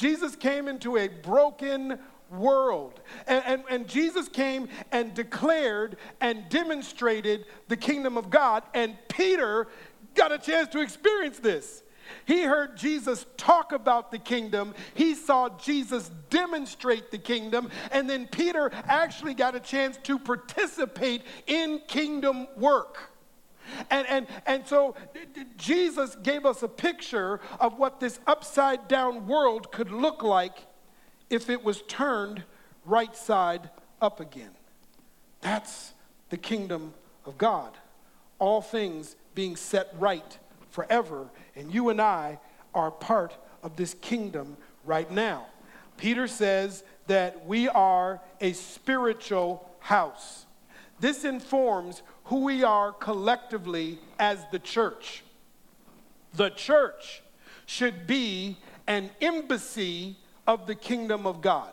Jesus 0.00 0.34
came 0.34 0.66
into 0.66 0.96
a 0.96 1.08
broken 1.08 1.98
world. 2.30 3.00
And, 3.26 3.44
and, 3.44 3.64
and, 3.68 3.88
Jesus 3.88 4.28
came 4.28 4.68
and 4.92 5.12
declared 5.12 5.98
and 6.22 6.48
demonstrated 6.48 7.44
the 7.68 7.76
kingdom 7.76 8.16
of 8.16 8.30
God. 8.30 8.62
And 8.72 8.96
Peter 9.08 9.68
got 10.14 10.32
a 10.32 10.38
chance 10.38 10.68
to 10.70 10.80
experience 10.80 11.38
this. 11.38 11.82
He 12.24 12.42
heard 12.42 12.78
Jesus 12.78 13.26
talk 13.36 13.72
about 13.72 14.10
the 14.10 14.18
kingdom. 14.18 14.74
He 14.94 15.14
saw 15.14 15.50
Jesus 15.58 16.10
demonstrate 16.30 17.10
the 17.10 17.18
kingdom. 17.18 17.68
And 17.92 18.08
then 18.08 18.26
Peter 18.26 18.70
actually 18.86 19.34
got 19.34 19.54
a 19.54 19.60
chance 19.60 19.98
to 20.04 20.18
participate 20.18 21.22
in 21.46 21.80
kingdom 21.88 22.46
work. 22.56 23.09
And, 23.90 24.06
and, 24.08 24.26
and 24.46 24.66
so 24.66 24.94
Jesus 25.56 26.16
gave 26.22 26.46
us 26.46 26.62
a 26.62 26.68
picture 26.68 27.40
of 27.58 27.78
what 27.78 28.00
this 28.00 28.20
upside 28.26 28.88
down 28.88 29.26
world 29.26 29.72
could 29.72 29.90
look 29.90 30.22
like 30.22 30.66
if 31.28 31.48
it 31.48 31.64
was 31.64 31.82
turned 31.82 32.42
right 32.84 33.14
side 33.16 33.70
up 34.00 34.20
again. 34.20 34.50
That's 35.40 35.92
the 36.30 36.36
kingdom 36.36 36.94
of 37.24 37.38
God. 37.38 37.76
All 38.38 38.60
things 38.60 39.16
being 39.34 39.56
set 39.56 39.94
right 39.98 40.38
forever. 40.70 41.28
And 41.56 41.72
you 41.72 41.88
and 41.88 42.00
I 42.00 42.38
are 42.74 42.90
part 42.90 43.36
of 43.62 43.76
this 43.76 43.94
kingdom 43.94 44.56
right 44.84 45.10
now. 45.10 45.46
Peter 45.96 46.26
says 46.26 46.82
that 47.06 47.46
we 47.46 47.68
are 47.68 48.20
a 48.40 48.52
spiritual 48.52 49.68
house. 49.80 50.46
This 50.98 51.24
informs 51.24 52.02
who 52.30 52.44
we 52.44 52.62
are 52.62 52.92
collectively 52.92 53.98
as 54.16 54.38
the 54.52 54.58
church. 54.60 55.24
The 56.34 56.50
church 56.50 57.24
should 57.66 58.06
be 58.06 58.56
an 58.86 59.10
embassy 59.20 60.16
of 60.46 60.68
the 60.68 60.76
kingdom 60.76 61.26
of 61.26 61.40
God. 61.40 61.72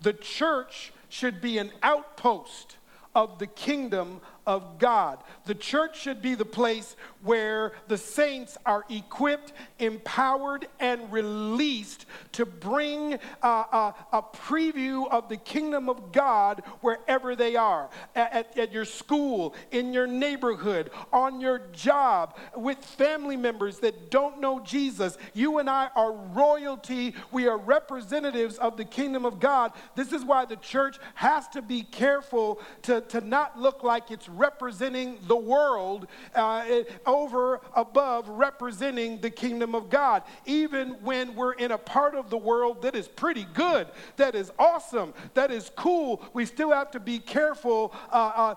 The 0.00 0.12
church 0.12 0.92
should 1.08 1.40
be 1.40 1.58
an 1.58 1.72
outpost 1.82 2.76
of 3.12 3.40
the 3.40 3.48
kingdom 3.48 4.20
of 4.46 4.78
God. 4.78 5.22
The 5.46 5.54
church 5.54 6.00
should 6.00 6.22
be 6.22 6.34
the 6.34 6.44
place 6.44 6.96
where 7.22 7.72
the 7.88 7.98
saints 7.98 8.58
are 8.66 8.84
equipped, 8.88 9.52
empowered, 9.78 10.66
and 10.80 11.12
released 11.12 12.06
to 12.32 12.44
bring 12.44 13.14
uh, 13.42 13.64
uh, 13.72 13.92
a 14.12 14.22
preview 14.22 15.08
of 15.10 15.28
the 15.28 15.36
kingdom 15.36 15.88
of 15.88 16.12
God 16.12 16.62
wherever 16.80 17.36
they 17.36 17.56
are 17.56 17.90
at, 18.14 18.56
at 18.58 18.72
your 18.72 18.84
school, 18.84 19.54
in 19.70 19.92
your 19.92 20.06
neighborhood, 20.06 20.90
on 21.12 21.40
your 21.40 21.60
job, 21.72 22.36
with 22.56 22.78
family 22.78 23.36
members 23.36 23.78
that 23.78 24.10
don't 24.10 24.40
know 24.40 24.60
Jesus. 24.60 25.16
You 25.34 25.58
and 25.58 25.70
I 25.70 25.90
are 25.94 26.12
royalty, 26.12 27.14
we 27.30 27.46
are 27.46 27.58
representatives 27.58 28.58
of 28.58 28.76
the 28.76 28.84
kingdom 28.84 29.24
of 29.24 29.38
God. 29.38 29.72
This 29.94 30.12
is 30.12 30.24
why 30.24 30.44
the 30.44 30.56
church 30.56 30.98
has 31.14 31.46
to 31.48 31.62
be 31.62 31.82
careful 31.82 32.60
to, 32.82 33.00
to 33.02 33.20
not 33.20 33.58
look 33.58 33.82
like 33.82 34.10
it's 34.10 34.28
representing 34.38 35.18
the 35.26 35.36
world 35.36 36.06
uh, 36.34 36.64
over 37.06 37.60
above 37.74 38.28
representing 38.28 39.20
the 39.20 39.30
kingdom 39.30 39.74
of 39.74 39.90
God. 39.90 40.22
Even 40.46 40.90
when 41.02 41.34
we're 41.34 41.54
in 41.54 41.72
a 41.72 41.78
part 41.78 42.14
of 42.14 42.30
the 42.30 42.38
world 42.38 42.82
that 42.82 42.94
is 42.94 43.08
pretty 43.08 43.46
good, 43.54 43.86
that 44.16 44.34
is 44.34 44.50
awesome, 44.58 45.14
that 45.34 45.50
is 45.50 45.70
cool, 45.76 46.22
we 46.32 46.44
still 46.46 46.70
have 46.70 46.90
to 46.92 47.00
be 47.00 47.18
careful. 47.18 47.94
Uh, 48.10 48.32
uh, 48.34 48.54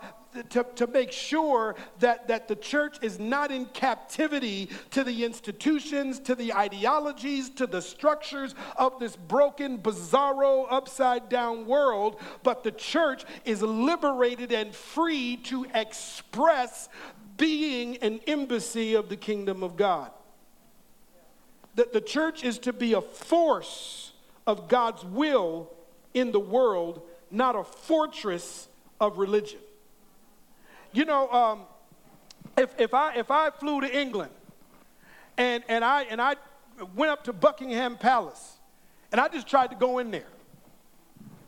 to, 0.49 0.65
to 0.75 0.87
make 0.87 1.11
sure 1.11 1.75
that, 1.99 2.27
that 2.27 2.47
the 2.47 2.55
church 2.55 2.97
is 3.01 3.19
not 3.19 3.51
in 3.51 3.65
captivity 3.67 4.69
to 4.91 5.03
the 5.03 5.23
institutions, 5.23 6.19
to 6.19 6.35
the 6.35 6.53
ideologies, 6.53 7.49
to 7.51 7.67
the 7.67 7.81
structures 7.81 8.55
of 8.75 8.99
this 8.99 9.15
broken, 9.15 9.77
bizarro, 9.77 10.67
upside 10.69 11.29
down 11.29 11.65
world, 11.65 12.19
but 12.43 12.63
the 12.63 12.71
church 12.71 13.23
is 13.45 13.61
liberated 13.61 14.51
and 14.51 14.73
free 14.73 15.37
to 15.37 15.65
express 15.73 16.89
being 17.37 17.97
an 17.97 18.19
embassy 18.27 18.93
of 18.93 19.09
the 19.09 19.17
kingdom 19.17 19.63
of 19.63 19.75
God. 19.75 20.11
That 21.75 21.91
the 21.91 22.01
church 22.01 22.43
is 22.43 22.59
to 22.59 22.73
be 22.73 22.93
a 22.93 23.01
force 23.01 24.13
of 24.47 24.67
God's 24.67 25.03
will 25.03 25.69
in 26.13 26.31
the 26.31 26.39
world, 26.39 27.01
not 27.29 27.55
a 27.55 27.63
fortress 27.63 28.67
of 28.99 29.17
religion. 29.17 29.59
You 30.95 31.03
know, 31.03 31.29
um, 31.29 31.61
if, 32.57 32.73
if, 32.79 32.93
I, 32.93 33.15
if 33.15 33.29
I 33.29 33.49
flew 33.49 33.81
to 33.81 33.99
England 33.99 34.31
and, 35.37 35.61
and, 35.67 35.83
I, 35.83 36.03
and 36.03 36.21
I 36.21 36.37
went 36.95 37.11
up 37.11 37.25
to 37.25 37.33
Buckingham 37.33 37.97
Palace 37.97 38.53
and 39.11 39.19
I 39.19 39.27
just 39.27 39.45
tried 39.45 39.71
to 39.71 39.75
go 39.75 39.99
in 39.99 40.09
there, 40.09 40.31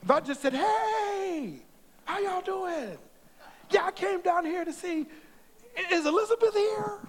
if 0.03 0.11
I 0.11 0.19
just 0.19 0.41
said, 0.41 0.53
hey, 0.53 1.61
how 2.03 2.19
y'all 2.19 2.41
doing? 2.41 2.97
Yeah, 3.71 3.85
I 3.85 3.91
came 3.91 4.19
down 4.19 4.43
here 4.43 4.65
to 4.65 4.73
see, 4.73 5.05
is 5.93 6.05
Elizabeth 6.05 6.53
here? 6.53 6.99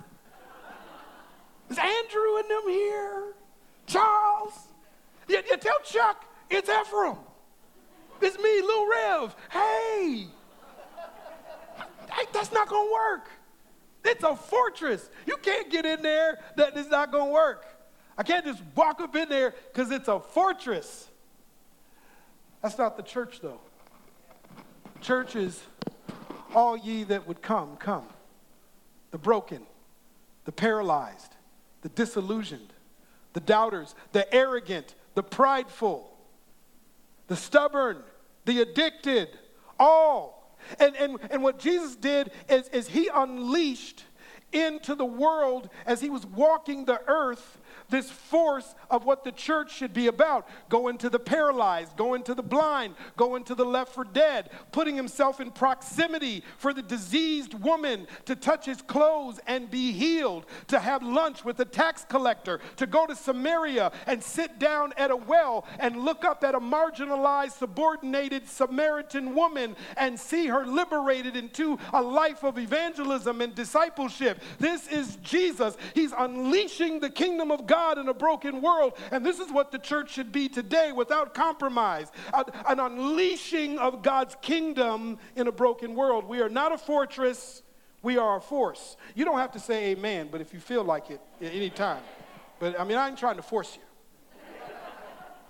Is 1.70 1.78
Andrew 1.78 2.36
and 2.38 2.48
them 2.48 2.68
here? 2.68 3.34
Charles? 3.86 4.52
Yeah, 5.26 5.40
yeah 5.50 5.56
tell 5.56 5.80
Chuck 5.84 6.24
it's 6.50 6.70
Efrem. 6.70 7.18
It's 8.20 8.38
me, 8.38 8.60
Lil 8.62 8.88
Rev. 8.88 9.36
Hey, 9.50 10.28
that's 12.32 12.52
not 12.52 12.68
going 12.68 12.88
to 12.88 12.92
work. 12.92 13.28
It's 14.04 14.24
a 14.24 14.36
fortress. 14.36 15.08
You 15.26 15.36
can't 15.36 15.70
get 15.70 15.84
in 15.84 16.02
there 16.02 16.38
that 16.56 16.76
is 16.76 16.88
not 16.88 17.12
going 17.12 17.26
to 17.26 17.32
work. 17.32 17.64
I 18.16 18.22
can't 18.22 18.44
just 18.44 18.62
walk 18.74 19.00
up 19.00 19.14
in 19.14 19.28
there 19.28 19.54
because 19.72 19.90
it's 19.90 20.08
a 20.08 20.18
fortress. 20.18 21.08
That's 22.62 22.78
not 22.78 22.96
the 22.96 23.02
church, 23.02 23.40
though. 23.40 23.60
Church 25.00 25.36
is 25.36 25.62
all 26.54 26.76
ye 26.76 27.04
that 27.04 27.28
would 27.28 27.42
come, 27.42 27.76
come. 27.76 28.06
The 29.10 29.18
broken, 29.18 29.62
the 30.44 30.52
paralyzed, 30.52 31.34
the 31.82 31.88
disillusioned, 31.90 32.72
the 33.32 33.40
doubters, 33.40 33.94
the 34.12 34.32
arrogant, 34.34 34.94
the 35.14 35.22
prideful, 35.22 36.12
the 37.28 37.36
stubborn, 37.36 37.98
the 38.44 38.60
addicted, 38.62 39.28
all 39.78 40.37
and, 40.78 40.96
and, 40.96 41.18
and 41.30 41.42
what 41.42 41.58
Jesus 41.58 41.96
did 41.96 42.30
is, 42.48 42.68
is 42.68 42.88
he 42.88 43.10
unleashed 43.12 44.04
into 44.52 44.94
the 44.94 45.04
world 45.04 45.68
as 45.86 46.00
he 46.00 46.10
was 46.10 46.24
walking 46.26 46.84
the 46.84 47.00
earth 47.06 47.58
this 47.88 48.10
force 48.10 48.74
of 48.90 49.04
what 49.04 49.24
the 49.24 49.32
church 49.32 49.74
should 49.74 49.92
be 49.92 50.06
about 50.06 50.48
going 50.68 50.98
to 50.98 51.10
the 51.10 51.18
paralyzed, 51.18 51.96
going 51.96 52.22
to 52.22 52.34
the 52.34 52.42
blind, 52.42 52.94
going 53.16 53.44
to 53.44 53.54
the 53.54 53.64
left 53.64 53.94
for 53.94 54.04
dead, 54.04 54.50
putting 54.72 54.96
himself 54.96 55.40
in 55.40 55.50
proximity 55.50 56.42
for 56.56 56.72
the 56.72 56.82
diseased 56.82 57.54
woman 57.54 58.06
to 58.24 58.34
touch 58.34 58.66
his 58.66 58.82
clothes 58.82 59.40
and 59.46 59.70
be 59.70 59.92
healed, 59.92 60.46
to 60.66 60.78
have 60.78 61.02
lunch 61.02 61.44
with 61.44 61.60
a 61.60 61.64
tax 61.64 62.04
collector, 62.08 62.60
to 62.76 62.86
go 62.86 63.06
to 63.06 63.14
Samaria 63.14 63.92
and 64.06 64.22
sit 64.22 64.58
down 64.58 64.92
at 64.96 65.10
a 65.10 65.16
well 65.16 65.66
and 65.78 65.96
look 65.96 66.24
up 66.24 66.44
at 66.44 66.54
a 66.54 66.60
marginalized, 66.60 67.52
subordinated 67.52 68.48
Samaritan 68.48 69.34
woman 69.34 69.76
and 69.96 70.18
see 70.18 70.46
her 70.46 70.66
liberated 70.66 71.36
into 71.36 71.78
a 71.92 72.02
life 72.02 72.42
of 72.44 72.58
evangelism 72.58 73.40
and 73.40 73.54
discipleship. 73.54 74.40
This 74.58 74.88
is 74.88 75.16
Jesus. 75.16 75.76
He's 75.94 76.12
unleashing 76.16 77.00
the 77.00 77.10
kingdom 77.10 77.50
of 77.50 77.66
God 77.68 77.98
in 77.98 78.08
a 78.08 78.14
broken 78.14 78.60
world. 78.60 78.94
And 79.12 79.24
this 79.24 79.38
is 79.38 79.52
what 79.52 79.70
the 79.70 79.78
church 79.78 80.10
should 80.10 80.32
be 80.32 80.48
today 80.48 80.90
without 80.90 81.34
compromise 81.34 82.10
an 82.68 82.80
unleashing 82.80 83.78
of 83.78 84.02
God's 84.02 84.36
kingdom 84.42 85.18
in 85.36 85.46
a 85.46 85.52
broken 85.52 85.94
world. 85.94 86.24
We 86.24 86.40
are 86.40 86.48
not 86.48 86.72
a 86.72 86.78
fortress, 86.78 87.62
we 88.02 88.18
are 88.18 88.38
a 88.38 88.40
force. 88.40 88.96
You 89.14 89.24
don't 89.24 89.38
have 89.38 89.52
to 89.52 89.60
say 89.60 89.92
amen, 89.92 90.28
but 90.32 90.40
if 90.40 90.52
you 90.52 90.58
feel 90.60 90.82
like 90.82 91.10
it 91.10 91.20
at 91.40 91.52
any 91.52 91.70
time. 91.70 92.02
But 92.58 92.80
I 92.80 92.84
mean, 92.84 92.98
I 92.98 93.08
ain't 93.08 93.18
trying 93.18 93.36
to 93.36 93.42
force 93.42 93.76
you. 93.76 93.82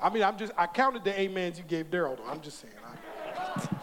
I 0.00 0.10
mean, 0.10 0.22
I'm 0.22 0.38
just, 0.38 0.52
I 0.56 0.66
counted 0.66 1.02
the 1.02 1.18
amens 1.18 1.58
you 1.58 1.64
gave 1.64 1.86
Daryl, 1.86 2.18
I'm 2.28 2.40
just 2.40 2.60
saying. 2.60 2.74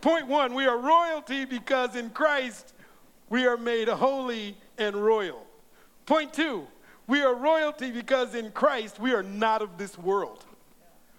Point 0.00 0.26
one, 0.26 0.54
we 0.54 0.66
are 0.66 0.78
royalty 0.78 1.44
because 1.44 1.94
in 1.94 2.10
Christ 2.10 2.72
we 3.28 3.46
are 3.46 3.56
made 3.56 3.88
holy 3.88 4.56
and 4.78 4.96
royal. 4.96 5.43
Point 6.06 6.32
two, 6.32 6.66
we 7.06 7.22
are 7.22 7.34
royalty 7.34 7.90
because 7.90 8.34
in 8.34 8.50
Christ 8.52 8.98
we 8.98 9.12
are 9.12 9.22
not 9.22 9.62
of 9.62 9.78
this 9.78 9.98
world. 9.98 10.44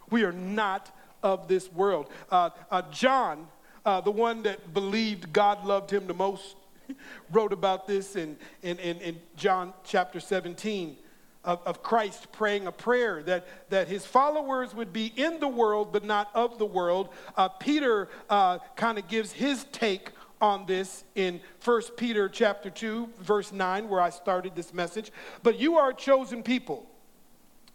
We 0.10 0.24
are 0.24 0.32
not 0.32 0.96
of 1.24 1.48
this 1.48 1.72
world. 1.72 2.10
Uh, 2.30 2.52
uh, 2.70 2.84
John, 2.92 3.48
uh, 3.86 4.02
the 4.02 4.12
one 4.12 4.44
that 4.44 4.74
believed 4.74 5.34
God 5.34 5.66
loved 5.66 5.92
him 5.92 6.08
the 6.08 6.14
most, 6.14 6.56
wrote 7.32 7.52
about 7.52 7.88
this 7.88 8.16
in, 8.16 8.38
in, 8.62 8.78
in, 8.78 8.98
in 8.98 9.20
John 9.36 9.74
chapter 9.84 10.20
17 10.20 10.98
of, 11.44 11.62
of, 11.66 11.84
Christ 11.84 12.32
praying 12.32 12.68
a 12.68 12.72
prayer 12.72 13.22
that, 13.24 13.48
that 13.70 13.88
his 13.88 14.06
followers 14.06 14.74
would 14.74 14.92
be 14.92 15.14
in 15.16 15.40
the 15.40 15.48
world 15.48 15.94
but 15.94 16.04
not 16.04 16.30
of 16.34 16.58
the 16.58 16.66
world. 16.66 17.10
Uh, 17.38 17.48
Peter 17.48 18.10
uh, 18.30 18.60
kind 18.76 18.98
of 18.98 19.08
gives 19.08 19.32
his 19.32 19.66
take 19.72 20.10
on 20.46 20.66
this 20.68 21.04
in 21.16 21.42
1 21.64 21.82
Peter 21.98 22.30
chapter 22.30 22.70
2 22.70 23.10
verse 23.20 23.52
9 23.52 23.90
where 23.90 24.00
I 24.00 24.12
started 24.12 24.56
this 24.56 24.74
message. 24.74 25.12
But 25.42 25.60
you 25.60 25.78
are 25.78 25.90
a 25.90 25.94
chosen 25.94 26.44
people, 26.44 26.86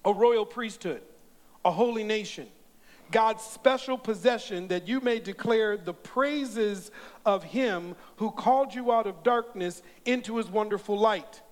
a 0.05 0.13
royal 0.13 0.47
priesthood, 0.47 1.03
a 1.65 1.73
holy 1.73 2.05
nation, 2.05 2.47
God's 3.11 3.43
special 3.43 3.99
possession 3.99 4.69
that 4.69 4.87
you 4.87 5.01
may 5.01 5.19
declare 5.19 5.77
the 5.77 5.93
praises 5.93 6.93
of 7.27 7.43
him 7.43 7.97
who 8.17 8.31
called 8.31 8.73
you 8.73 8.93
out 8.93 9.09
of 9.09 9.25
darkness 9.25 9.83
into 10.05 10.37
his 10.37 10.49
wonderful 10.49 10.97
light. 10.97 11.43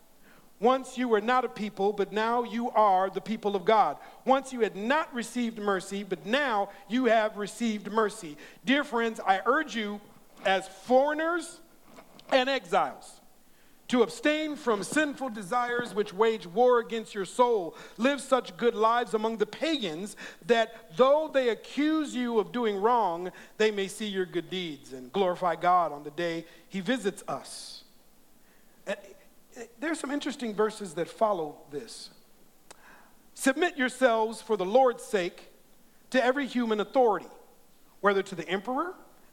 Once 0.61 0.99
you 0.99 1.09
were 1.09 1.21
not 1.21 1.45
a 1.45 1.49
people, 1.49 1.93
but 1.93 2.13
now 2.13 2.43
you 2.43 2.71
are 2.71 3.11
the 3.11 3.21
people 3.21 3.55
of 3.55 3.65
God. 3.65 3.97
Once 4.25 4.53
you 4.53 4.61
had 4.61 4.75
not 4.75 5.13
received 5.15 5.59
mercy, 5.59 6.03
but 6.03 6.27
now 6.27 6.69
you 6.89 7.05
have 7.05 7.37
received 7.37 7.91
mercy. 7.93 8.37
Dear 8.65 8.83
friends, 8.83 9.21
I 9.25 9.41
urge 9.47 9.77
you 9.77 10.01
as 10.45 10.69
foreigners 10.69 11.61
and 12.31 12.49
exiles 12.49 13.21
to 13.89 14.03
abstain 14.03 14.55
from 14.55 14.83
sinful 14.83 15.31
desires 15.31 15.95
which 15.95 16.13
wage 16.13 16.47
war 16.47 16.79
against 16.79 17.15
your 17.15 17.25
soul. 17.25 17.75
Live 17.97 18.21
such 18.21 18.57
good 18.57 18.75
lives 18.75 19.15
among 19.15 19.39
the 19.39 19.47
pagans 19.47 20.15
that 20.47 20.97
though 20.97 21.31
they 21.33 21.49
accuse 21.49 22.15
you 22.15 22.39
of 22.39 22.53
doing 22.53 22.77
wrong, 22.77 23.33
they 23.57 23.71
may 23.71 23.89
see 23.89 24.07
your 24.07 24.27
good 24.27 24.51
deeds 24.51 24.93
and 24.93 25.11
glorify 25.13 25.57
God 25.57 25.93
on 25.93 26.05
the 26.05 26.11
day 26.11 26.45
he 26.69 26.81
visits 26.81 27.25
us. 27.29 27.85
Eh, 28.87 28.95
there's 29.81 29.99
some 29.99 30.11
interesting 30.11 30.55
verses 30.55 30.95
that 30.95 31.09
follow 31.09 31.57
this. 31.71 32.11
Submit 33.35 33.79
yourselves 33.79 34.43
for 34.43 34.57
the 34.57 34.67
Lord's 34.67 35.03
sake 35.03 35.51
to 36.11 36.23
every 36.23 36.47
human 36.47 36.81
authority, 36.81 37.29
whether 38.01 38.23
to 38.23 38.35
the 38.35 38.47
emperor 38.49 38.95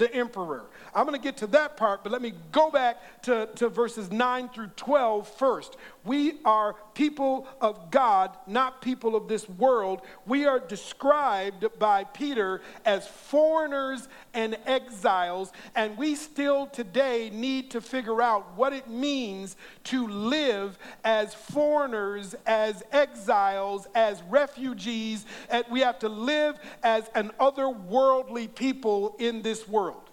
the 0.00 0.12
emperor. 0.12 0.64
I'm 0.92 1.06
going 1.06 1.16
to 1.16 1.22
get 1.22 1.36
to 1.36 1.46
that 1.48 1.76
part, 1.76 2.02
but 2.02 2.10
let 2.10 2.22
me 2.22 2.32
go 2.50 2.70
back 2.70 3.22
to, 3.22 3.48
to 3.56 3.68
verses 3.68 4.10
9 4.10 4.48
through 4.48 4.70
12 4.74 5.28
first. 5.28 5.76
We 6.04 6.38
are 6.44 6.76
people 6.94 7.46
of 7.60 7.90
God, 7.90 8.36
not 8.46 8.80
people 8.80 9.14
of 9.14 9.28
this 9.28 9.48
world. 9.48 10.00
We 10.26 10.46
are 10.46 10.58
described 10.58 11.66
by 11.78 12.04
Peter 12.04 12.62
as 12.86 13.06
foreigners 13.06 14.08
and 14.32 14.56
exiles, 14.66 15.52
and 15.74 15.98
we 15.98 16.14
still 16.14 16.66
today 16.66 17.30
need 17.32 17.70
to 17.72 17.80
figure 17.80 18.22
out 18.22 18.56
what 18.56 18.72
it 18.72 18.88
means 18.88 19.56
to 19.84 20.08
live 20.08 20.78
as 21.04 21.34
foreigners, 21.34 22.34
as 22.46 22.82
exiles, 22.92 23.86
as 23.94 24.22
refugees. 24.22 25.26
And 25.50 25.64
we 25.70 25.80
have 25.80 25.98
to 25.98 26.08
live 26.08 26.58
as 26.82 27.10
an 27.14 27.30
otherworldly 27.38 28.54
people 28.54 29.16
in 29.18 29.42
this 29.42 29.68
world. 29.68 30.10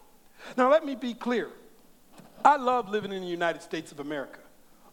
Now, 0.58 0.70
let 0.70 0.86
me 0.86 0.96
be 0.96 1.14
clear. 1.14 1.50
I 2.44 2.58
love 2.58 2.90
living 2.90 3.12
in 3.12 3.22
the 3.22 3.28
United 3.28 3.62
States 3.62 3.92
of 3.92 4.00
America. 4.00 4.40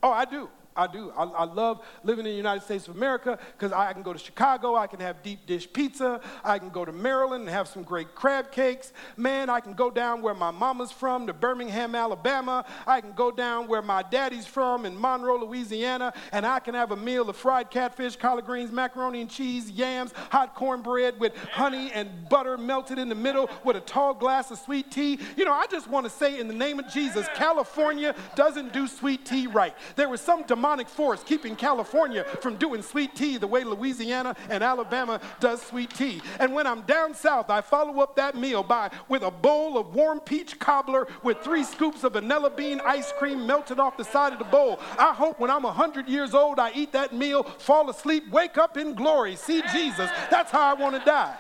Oh, 0.03 0.13
I 0.13 0.25
do. 0.25 0.49
I 0.77 0.89
do. 0.89 1.13
I, 1.17 1.23
I, 1.23 1.45
love 1.45 1.85
living 2.03 2.27
in 2.27 2.33
the 2.33 2.37
United 2.37 2.65
States 2.65 2.89
of 2.89 2.97
America 2.97 3.39
because 3.57 3.73
I 3.73 3.93
can 3.93 4.03
go 4.03 4.13
to 4.13 4.19
Chicago, 4.19 4.75
I 4.75 4.89
can 4.89 4.99
have 4.99 5.23
deep 5.23 5.47
dish 5.47 5.73
pizza, 5.73 6.21
I 6.43 6.59
can 6.59 6.69
go 6.71 6.85
to 6.85 6.91
Maryland 6.91 7.43
and 7.43 7.51
have 7.51 7.69
some 7.69 7.85
great 7.85 8.17
crab 8.17 8.51
cakes. 8.51 8.93
Man, 9.17 9.49
I 9.49 9.61
can 9.61 9.75
go 9.75 9.89
down 9.89 10.21
where 10.21 10.35
my 10.35 10.51
mama's 10.51 10.91
from 10.91 11.29
to 11.29 11.33
Birmingham, 11.33 11.95
Alabama. 11.95 12.65
I 12.89 13.01
can 13.01 13.13
go 13.13 13.31
down 13.31 13.69
where 13.69 13.83
my 13.83 14.03
daddy's 14.03 14.47
from 14.47 14.85
in 14.85 15.01
Monroe, 15.01 15.39
Louisiana, 15.39 16.13
and 16.33 16.45
I 16.45 16.59
can 16.59 16.75
have 16.75 16.91
a 16.91 16.97
meal 16.97 17.31
of 17.31 17.37
fried 17.37 17.71
catfish, 17.71 18.17
collard 18.17 18.47
greens, 18.47 18.73
macaroni 18.73 19.21
and 19.21 19.31
cheese, 19.31 19.71
yams, 19.71 20.13
hot 20.31 20.57
cornbread 20.57 21.21
with 21.21 21.37
honey 21.53 21.93
and 21.93 22.29
butter 22.29 22.59
melted 22.59 22.99
in 22.99 23.09
the 23.09 23.15
middle 23.15 23.49
with 23.63 23.77
a 23.77 23.81
tall 23.81 24.13
glass 24.13 24.51
of 24.51 24.59
sweet 24.59 24.91
tea. 24.91 25.21
You 25.37 25.45
know, 25.45 25.53
I 25.53 25.67
just 25.71 25.89
want 25.89 26.05
to 26.05 26.11
say 26.11 26.41
in 26.41 26.49
the 26.49 26.55
name 26.55 26.81
of 26.81 26.89
Jesus, 26.89 27.29
California 27.37 28.13
doesn't 28.35 28.73
do 28.73 28.89
sweet 28.89 29.25
tea 29.25 29.47
right. 29.47 29.75
There 29.95 30.09
was 30.09 30.21
some 30.21 30.43
demonic 30.43 30.64
force 30.89 31.23
keeping 31.23 31.55
California 31.57 32.25
from 32.41 32.57
doing 32.57 32.83
sweet 32.83 33.15
tea 33.15 33.37
the 33.37 33.47
way 33.47 33.65
Louisiana 33.65 34.35
and 34.49 34.65
Alabama 34.65 35.21
does 35.39 35.61
sweet 35.61 35.91
tea. 35.91 36.23
And 36.41 36.55
when 36.55 36.67
I'm 36.67 36.81
down 36.83 37.15
south, 37.15 37.51
I 37.51 37.61
follow 37.61 38.01
up 38.01 38.17
that 38.17 38.35
meal 38.35 38.63
by 38.63 38.91
with 39.09 39.23
a 39.23 39.31
bowl 39.31 39.77
of 39.77 39.95
warm 39.95 40.21
peach 40.21 40.59
cobbler 40.59 41.07
with 41.23 41.39
three 41.39 41.65
scoops 41.65 42.03
of 42.03 42.15
vanilla 42.15 42.49
bean 42.49 42.81
ice 42.87 43.13
cream 43.19 43.47
melted 43.47 43.79
off 43.79 43.99
the 43.99 44.05
side 44.05 44.33
of 44.33 44.39
the 44.39 44.45
bowl. 44.47 44.81
I 44.99 45.13
hope 45.13 45.39
when 45.39 45.51
I'm 45.51 45.65
100 45.65 46.09
years 46.09 46.33
old, 46.33 46.59
I 46.59 46.73
eat 46.75 46.93
that 46.93 47.13
meal, 47.13 47.43
fall 47.43 47.91
asleep, 47.91 48.31
wake 48.31 48.57
up 48.57 48.79
in 48.79 48.95
glory, 48.95 49.37
see 49.37 49.63
Jesus. 49.71 50.09
That's 50.31 50.51
how 50.51 50.63
I 50.63 50.75
want 50.75 50.95
to 50.99 51.05
die. 51.05 51.37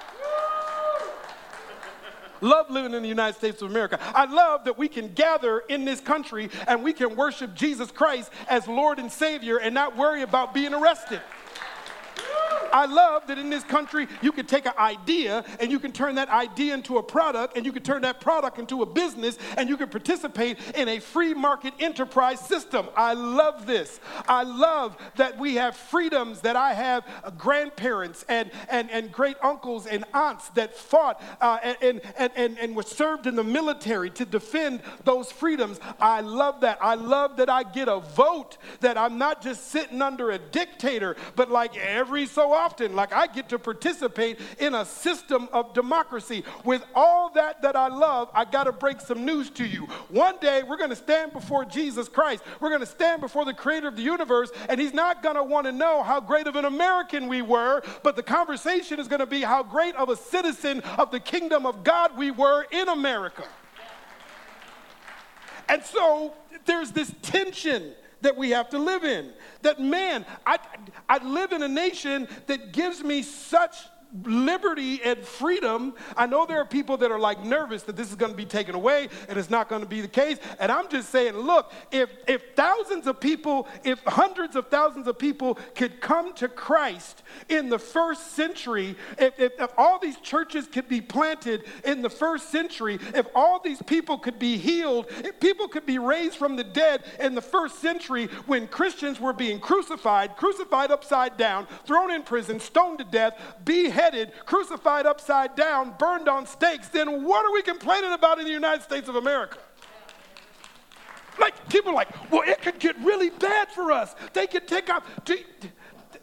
Love 2.45 2.69
living 2.69 2.93
in 2.93 3.03
the 3.03 3.09
United 3.09 3.39
States 3.39 3.63
of 3.63 3.71
America. 3.71 3.99
I 4.15 4.27
love 4.27 4.65
that 4.67 4.77
we 4.77 4.87
can 4.87 5.15
gather 5.15 5.61
in 5.61 5.87
this 5.87 5.99
country 5.99 6.51
and 6.69 6.85
we 6.85 6.93
can 6.93 7.17
worship 7.17 7.55
Jesus 7.55 7.91
Christ 7.91 8.31
as 8.51 8.69
Lord 8.69 8.99
and 8.99 9.11
Savior 9.11 9.57
and 9.57 9.75
not 9.75 9.97
worry 9.97 10.21
about 10.21 10.53
being 10.53 10.75
arrested. 10.75 11.23
I 12.75 12.87
love 12.87 13.29
that 13.29 13.39
in 13.39 13.51
this 13.51 13.63
country 13.63 14.09
you 14.21 14.33
can 14.33 14.47
take 14.47 14.67
an 14.67 14.73
idea 14.77 15.45
and 15.61 15.71
you 15.71 15.79
can 15.79 15.93
turn 15.93 16.17
that 16.17 16.29
idea 16.29 16.75
into 16.75 16.99
a 16.99 17.03
product 17.05 17.57
and 17.57 17.65
you 17.65 17.71
can 17.71 17.85
turn 17.85 18.03
that 18.03 18.21
product 18.21 18.59
into 18.59 18.83
a 18.83 18.87
business 18.87 19.39
and 19.57 19.69
you 19.69 19.77
can 19.77 19.89
participate 19.89 20.59
in 20.75 20.89
a 20.89 20.99
free 20.99 21.35
market 21.35 21.73
enterprise 21.79 22.41
system. 22.41 22.89
I 22.97 23.15
love 23.15 23.65
this. 23.65 24.01
I 24.27 24.43
love 24.43 24.97
that 25.15 25.39
we 25.39 25.55
have 25.55 25.77
freedoms, 25.77 26.41
that 26.41 26.57
I 26.57 26.75
have 26.75 27.05
grandparents 27.39 28.25
and, 28.29 28.51
and, 28.69 28.91
and 28.91 29.13
great 29.13 29.37
uncles 29.41 29.87
and 29.87 30.05
aunts 30.13 30.49
that 30.51 30.77
fought 30.77 31.23
uh, 31.41 31.59
and, 31.81 32.01
and, 32.19 32.33
and, 32.35 32.59
and 32.59 32.75
were 32.75 32.83
served 32.83 33.29
in 33.29 33.37
the 33.37 33.45
military 33.45 34.11
to 34.11 34.25
defend 34.25 34.81
those 35.05 35.31
freedoms. 35.31 35.79
I 36.01 36.23
love 36.23 36.63
that. 36.63 36.79
I 36.81 36.97
love 36.97 37.37
that 37.37 37.49
I 37.49 37.63
get 37.63 37.87
a 37.87 38.01
vote, 38.01 38.59
that 38.81 38.99
I'm 38.99 39.17
not 39.17 39.43
just 39.43 39.71
sitting 39.71 40.03
under 40.03 40.33
a 40.33 40.39
dictator, 40.39 41.15
but 41.37 41.53
like 41.53 41.77
every 41.77 42.27
so 42.27 42.53
often 42.53 42.64
often 42.65 42.97
like 42.97 43.13
I 43.13 43.27
get 43.27 43.51
to 43.51 43.59
participate 43.59 44.41
in 44.59 44.75
a 44.75 44.87
system 44.87 45.49
of 45.53 45.75
democracy. 45.75 46.45
With 46.65 46.83
all 46.95 47.31
that 47.35 47.61
that 47.63 47.77
I 47.77 47.89
love, 47.89 48.31
I 48.33 48.47
got 48.47 48.65
to 48.65 48.73
break 48.73 49.01
some 49.01 49.27
news 49.27 49.51
to 49.51 49.67
you. 49.67 49.83
One 50.09 50.39
day 50.41 50.63
we're 50.63 50.79
going 50.79 50.91
to 50.91 50.97
stand 50.97 51.33
before 51.35 51.67
Jesus 51.67 52.09
Christ. 52.09 52.43
We're 52.61 52.71
going 52.71 52.81
to 52.81 52.87
stand 52.87 53.21
before 53.21 53.45
the 53.45 53.53
creator 53.53 53.89
of 53.89 53.97
the 53.97 54.03
universe 54.03 54.51
and 54.69 54.81
he's 54.81 54.95
not 54.95 55.23
going 55.23 55.37
to 55.37 55.43
want 55.43 55.67
to 55.67 55.73
know 55.73 56.03
how 56.03 56.21
great 56.21 56.47
of 56.47 56.57
an 56.57 56.65
American 56.65 57.29
we 57.29 57.43
were, 57.43 57.83
but 58.03 58.17
the 58.17 58.23
conversation 58.23 58.99
is 58.99 59.09
going 59.09 59.21
to 59.21 59.27
be 59.27 59.43
how 59.43 59.63
great 59.63 59.95
of 59.97 60.09
a 60.09 60.17
citizen 60.17 60.81
of 60.99 61.11
the 61.11 61.21
kingdom 61.21 61.67
of 61.67 61.85
God 61.85 62.17
we 62.17 62.31
were 62.31 62.67
in 62.71 62.89
America. 62.89 63.45
And 65.69 65.83
so 65.83 66.35
there's 66.65 66.93
this 66.93 67.15
tension 67.21 67.93
that 68.23 68.37
we 68.37 68.51
have 68.51 68.71
to 68.71 68.79
live 68.79 69.05
in. 69.05 69.33
That 69.63 69.81
man, 69.81 70.25
I, 70.47 70.59
I 71.09 71.25
live 71.25 71.53
in 71.53 71.63
a 71.63 71.69
nation 71.69 72.29
that 72.47 72.73
gives 72.73 73.03
me 73.03 73.23
such 73.23 73.77
liberty 74.23 75.01
and 75.03 75.19
freedom. 75.19 75.95
I 76.17 76.27
know 76.27 76.47
there 76.47 76.61
are 76.61 76.65
people 76.67 76.97
that 76.99 77.11
are 77.11 77.19
like 77.19 77.45
nervous 77.45 77.83
that 77.85 77.97
this 77.97 78.11
is 78.11 78.15
going 78.15 78.31
to 78.31 78.37
be 78.37 78.45
taken 78.45 78.75
away 78.75 79.09
and 79.29 79.39
it's 79.39 79.51
not 79.51 79.69
going 79.69 79.83
to 79.83 79.89
be 79.89 80.01
the 80.01 80.09
case. 80.09 80.39
And 80.61 80.71
I'm 80.71 80.89
just 80.89 81.11
saying, 81.11 81.35
look, 81.35 81.73
if 81.91 82.11
if 82.29 82.43
thousands 82.55 83.07
of 83.07 83.19
people, 83.19 83.67
if 83.83 84.01
hundreds 84.07 84.55
of 84.55 84.69
thousands 84.69 85.09
of 85.09 85.19
people 85.19 85.59
could 85.75 86.01
come 86.01 86.33
to 86.35 86.49
Christ 86.49 87.23
in 87.49 87.69
the 87.69 87.79
first 87.79 88.33
century, 88.33 88.97
if, 89.19 89.39
if, 89.39 89.53
if 89.59 89.71
all 89.77 89.99
these 89.99 90.19
churches 90.19 90.67
could 90.67 90.89
be 90.89 91.01
planted 91.01 91.65
in 91.85 92.03
the 92.03 92.11
first 92.11 92.51
century, 92.51 93.01
if 93.15 93.27
all 93.35 93.61
these 93.61 93.83
people 93.83 94.19
could 94.19 94.39
be 94.39 94.59
healed, 94.59 95.07
if 95.25 95.41
people 95.41 95.67
could 95.67 95.87
be 95.87 95.99
raised 95.99 96.37
from 96.37 96.55
the 96.57 96.65
dead 96.65 97.03
in 97.19 97.35
the 97.35 97.43
first 97.43 97.81
century 97.81 98.27
when 98.47 98.69
Christians 98.69 99.21
were 99.21 99.33
being 99.33 99.59
crucified, 99.59 100.37
crucified 100.37 100.93
upside 100.93 101.37
down, 101.37 101.67
thrown 101.85 102.13
in 102.13 102.23
prison, 102.23 102.61
stoned 102.61 102.99
to 102.99 103.05
death, 103.05 103.35
beheaded 103.65 104.04
beheaded, 104.11 104.33
crucified 104.47 105.07
upside 105.07 105.55
down, 105.57 105.95
burned 105.99 106.29
on 106.29 106.47
stakes, 106.47 106.89
then 106.89 107.25
what 107.25 107.45
are 107.45 107.53
we 107.53 107.63
complaining 107.63 108.13
about 108.13 108.39
in 108.39 108.45
the 108.45 108.51
United 108.51 108.83
States 108.83 109.09
of 109.09 109.17
America? 109.17 109.59
Like, 111.39 111.69
people 111.69 111.91
are 111.91 111.95
like, 111.95 112.31
well, 112.31 112.43
it 112.47 112.63
could 112.63 112.79
get 112.79 112.97
really 113.01 113.31
bad 113.31 113.69
for 113.71 113.91
us. 113.91 114.15
They 114.33 114.47
could 114.47 114.69
take 114.69 114.89
out, 114.89 115.05
they, 115.25 115.45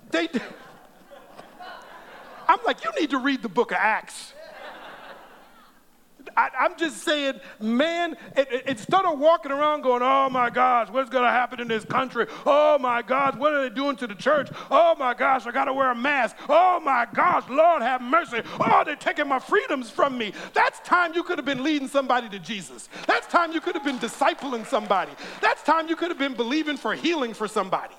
they, 0.10 0.30
I'm 2.48 2.60
like, 2.66 2.84
you 2.84 2.92
need 3.00 3.10
to 3.10 3.18
read 3.18 3.42
the 3.42 3.50
book 3.50 3.72
of 3.72 3.78
Acts. 3.78 4.34
I, 6.36 6.50
am 6.66 6.78
just 6.78 7.04
saying, 7.04 7.40
man, 7.60 8.18
it, 8.36 8.52
it, 8.52 8.64
instead 8.68 9.06
of 9.06 9.20
walking 9.20 9.52
around 9.52 9.82
going, 9.82 10.02
oh 10.02 10.30
my 10.30 10.50
gosh, 10.50 10.90
what's 10.90 11.10
going 11.10 11.24
to 11.24 11.32
happen 11.32 11.60
in 11.60 11.68
this 11.68 11.86
country? 11.86 12.28
Oh 12.46 12.78
my 12.80 13.02
gosh, 13.02 13.36
what 13.36 13.54
are 13.54 13.68
they 13.68 13.74
doing 13.74 13.96
to 13.98 14.08
the 14.08 14.16
church? 14.16 14.50
Oh 14.70 14.96
my 14.98 15.14
gosh, 15.14 15.46
I 15.46 15.52
got 15.52 15.66
to 15.66 15.74
wear 15.74 15.92
a 15.92 15.96
mask. 15.96 16.36
Oh 16.50 16.80
my 16.80 17.08
gosh, 17.14 17.44
Lord 17.50 17.82
have 17.82 18.02
mercy. 18.02 18.42
Oh, 18.60 18.84
they're 18.86 18.96
taking 18.96 19.28
my 19.28 19.40
freedoms 19.40 19.90
from 19.90 20.18
me. 20.18 20.34
That's 20.54 20.80
time 20.82 21.14
you 21.14 21.24
could 21.24 21.38
have 21.38 21.46
been 21.46 21.64
leading 21.64 21.88
somebody 21.88 22.30
to 22.30 22.40
Jesus. 22.40 22.90
That's 23.08 23.28
time 23.28 23.52
you 23.52 23.62
could 23.62 23.76
have 23.76 23.84
been 23.84 24.00
discipling 24.00 24.66
somebody. 24.66 25.12
That's 25.42 25.64
time 25.64 25.88
you 25.88 25.96
could 25.96 26.10
have 26.10 26.20
been 26.20 26.34
believing 26.34 26.78
for 26.78 26.94
healing 26.94 27.34
for 27.34 27.48
somebody. 27.48 27.96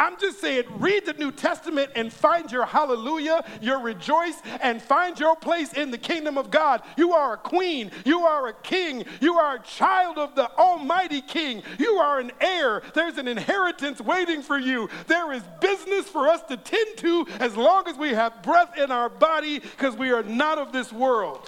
I'm 0.00 0.18
just 0.18 0.40
saying, 0.40 0.64
read 0.78 1.04
the 1.04 1.12
New 1.12 1.30
Testament 1.30 1.90
and 1.94 2.10
find 2.10 2.50
your 2.50 2.64
hallelujah, 2.64 3.44
your 3.60 3.80
rejoice, 3.80 4.40
and 4.62 4.80
find 4.80 5.20
your 5.20 5.36
place 5.36 5.74
in 5.74 5.90
the 5.90 5.98
kingdom 5.98 6.38
of 6.38 6.50
God. 6.50 6.80
You 6.96 7.12
are 7.12 7.34
a 7.34 7.36
queen, 7.36 7.90
you 8.06 8.20
are 8.20 8.48
a 8.48 8.54
king, 8.54 9.04
you 9.20 9.34
are 9.34 9.56
a 9.56 9.60
child 9.60 10.16
of 10.16 10.34
the 10.34 10.50
Almighty 10.52 11.20
King, 11.20 11.62
you 11.78 11.96
are 11.96 12.18
an 12.18 12.32
heir. 12.40 12.82
There's 12.94 13.18
an 13.18 13.28
inheritance 13.28 14.00
waiting 14.00 14.40
for 14.40 14.58
you. 14.58 14.88
There 15.06 15.34
is 15.34 15.42
business 15.60 16.06
for 16.06 16.28
us 16.28 16.40
to 16.44 16.56
tend 16.56 16.96
to 16.96 17.26
as 17.38 17.54
long 17.54 17.86
as 17.86 17.98
we 17.98 18.08
have 18.10 18.42
breath 18.42 18.78
in 18.78 18.90
our 18.90 19.10
body 19.10 19.58
because 19.58 19.96
we 19.96 20.12
are 20.12 20.22
not 20.22 20.56
of 20.56 20.72
this 20.72 20.90
world. 20.90 21.46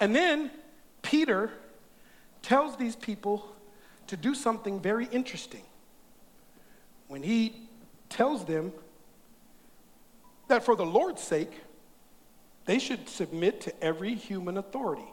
And 0.00 0.14
then 0.14 0.52
Peter 1.02 1.50
tells 2.46 2.76
these 2.76 2.94
people 2.94 3.44
to 4.06 4.16
do 4.16 4.32
something 4.32 4.78
very 4.78 5.06
interesting. 5.06 5.64
When 7.08 7.24
he 7.24 7.56
tells 8.08 8.44
them 8.44 8.72
that 10.46 10.64
for 10.64 10.76
the 10.76 10.86
Lord's 10.86 11.20
sake, 11.20 11.50
they 12.64 12.78
should 12.78 13.08
submit 13.08 13.60
to 13.62 13.82
every 13.82 14.14
human 14.14 14.58
authority. 14.58 15.10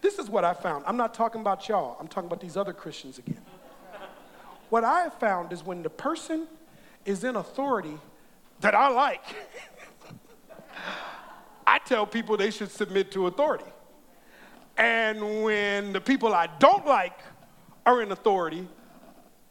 This 0.00 0.20
is 0.20 0.30
what 0.30 0.44
I 0.44 0.54
found. 0.54 0.84
I'm 0.86 0.96
not 0.96 1.12
talking 1.12 1.40
about 1.40 1.68
y'all, 1.68 1.96
I'm 1.98 2.06
talking 2.06 2.28
about 2.28 2.40
these 2.40 2.56
other 2.56 2.72
Christians 2.72 3.18
again. 3.18 3.42
what 4.68 4.84
I 4.84 5.00
have 5.00 5.14
found 5.14 5.52
is 5.52 5.64
when 5.64 5.82
the 5.82 5.90
person 5.90 6.46
is 7.04 7.24
in 7.24 7.34
authority 7.34 7.98
that 8.60 8.76
I 8.76 8.90
like, 8.90 9.24
I 11.66 11.80
tell 11.80 12.06
people 12.06 12.36
they 12.36 12.52
should 12.52 12.70
submit 12.70 13.10
to 13.10 13.26
authority. 13.26 13.64
And 14.76 15.42
when 15.42 15.92
the 15.92 16.00
people 16.00 16.32
I 16.34 16.48
don't 16.58 16.86
like 16.86 17.18
are 17.84 18.02
in 18.02 18.12
authority, 18.12 18.66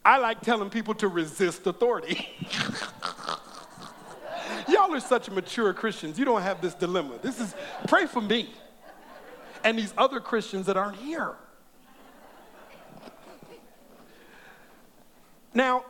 I 0.03 0.17
like 0.17 0.41
telling 0.41 0.69
people 0.69 0.93
to 0.95 1.07
resist 1.07 1.67
authority. 1.67 2.29
Y'all 4.67 4.93
are 4.93 4.99
such 4.99 5.29
mature 5.29 5.73
Christians. 5.73 6.17
You 6.17 6.25
don't 6.25 6.41
have 6.41 6.61
this 6.61 6.73
dilemma. 6.73 7.19
This 7.21 7.39
is, 7.39 7.53
pray 7.87 8.05
for 8.05 8.21
me 8.21 8.49
and 9.63 9.77
these 9.77 9.93
other 9.97 10.19
Christians 10.19 10.65
that 10.67 10.77
aren't 10.77 10.97
here. 10.97 11.35
Now, 15.53 15.83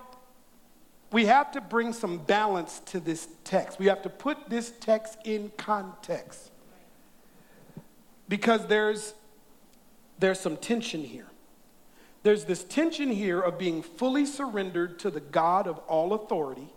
we 1.11 1.25
have 1.25 1.51
to 1.51 1.61
bring 1.61 1.93
some 1.93 2.19
balance 2.19 2.79
to 2.87 2.99
this 2.99 3.27
text. 3.43 3.79
We 3.79 3.87
have 3.87 4.01
to 4.03 4.09
put 4.09 4.49
this 4.49 4.71
text 4.79 5.17
in 5.25 5.51
context 5.57 6.51
because 8.27 8.67
there's, 8.67 9.13
there's 10.19 10.39
some 10.39 10.57
tension 10.57 11.03
here. 11.03 11.27
There's 12.23 12.45
this 12.45 12.63
tension 12.63 13.09
here 13.09 13.39
of 13.39 13.57
being 13.57 13.81
fully 13.81 14.25
surrendered 14.25 14.99
to 14.99 15.09
the 15.09 15.21
God 15.21 15.67
of 15.67 15.77
all 15.79 16.13
authority 16.13 16.67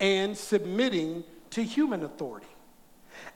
and 0.00 0.36
submitting 0.36 1.24
to 1.50 1.62
human 1.62 2.02
authority. 2.02 2.46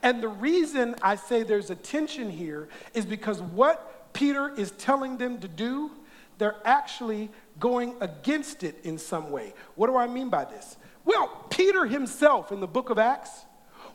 And 0.01 0.21
the 0.21 0.27
reason 0.27 0.95
I 1.01 1.15
say 1.15 1.43
there's 1.43 1.69
a 1.69 1.75
tension 1.75 2.29
here 2.29 2.67
is 2.93 3.05
because 3.05 3.41
what 3.41 4.13
Peter 4.13 4.53
is 4.55 4.71
telling 4.71 5.17
them 5.17 5.39
to 5.39 5.47
do, 5.47 5.91
they're 6.37 6.55
actually 6.65 7.29
going 7.59 7.95
against 8.01 8.63
it 8.63 8.79
in 8.83 8.97
some 8.97 9.29
way. 9.29 9.53
What 9.75 9.87
do 9.87 9.97
I 9.97 10.07
mean 10.07 10.29
by 10.29 10.45
this? 10.45 10.77
Well, 11.05 11.27
Peter 11.49 11.85
himself 11.85 12.51
in 12.51 12.59
the 12.59 12.67
book 12.67 12.89
of 12.89 12.97
Acts 12.97 13.45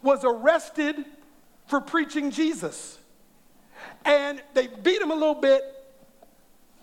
was 0.03 0.25
arrested 0.25 1.05
for 1.67 1.81
preaching 1.81 2.31
Jesus. 2.31 2.99
And 4.09 4.43
they 4.55 4.67
beat 4.67 5.03
him 5.03 5.11
a 5.11 5.15
little 5.15 5.35
bit, 5.35 5.63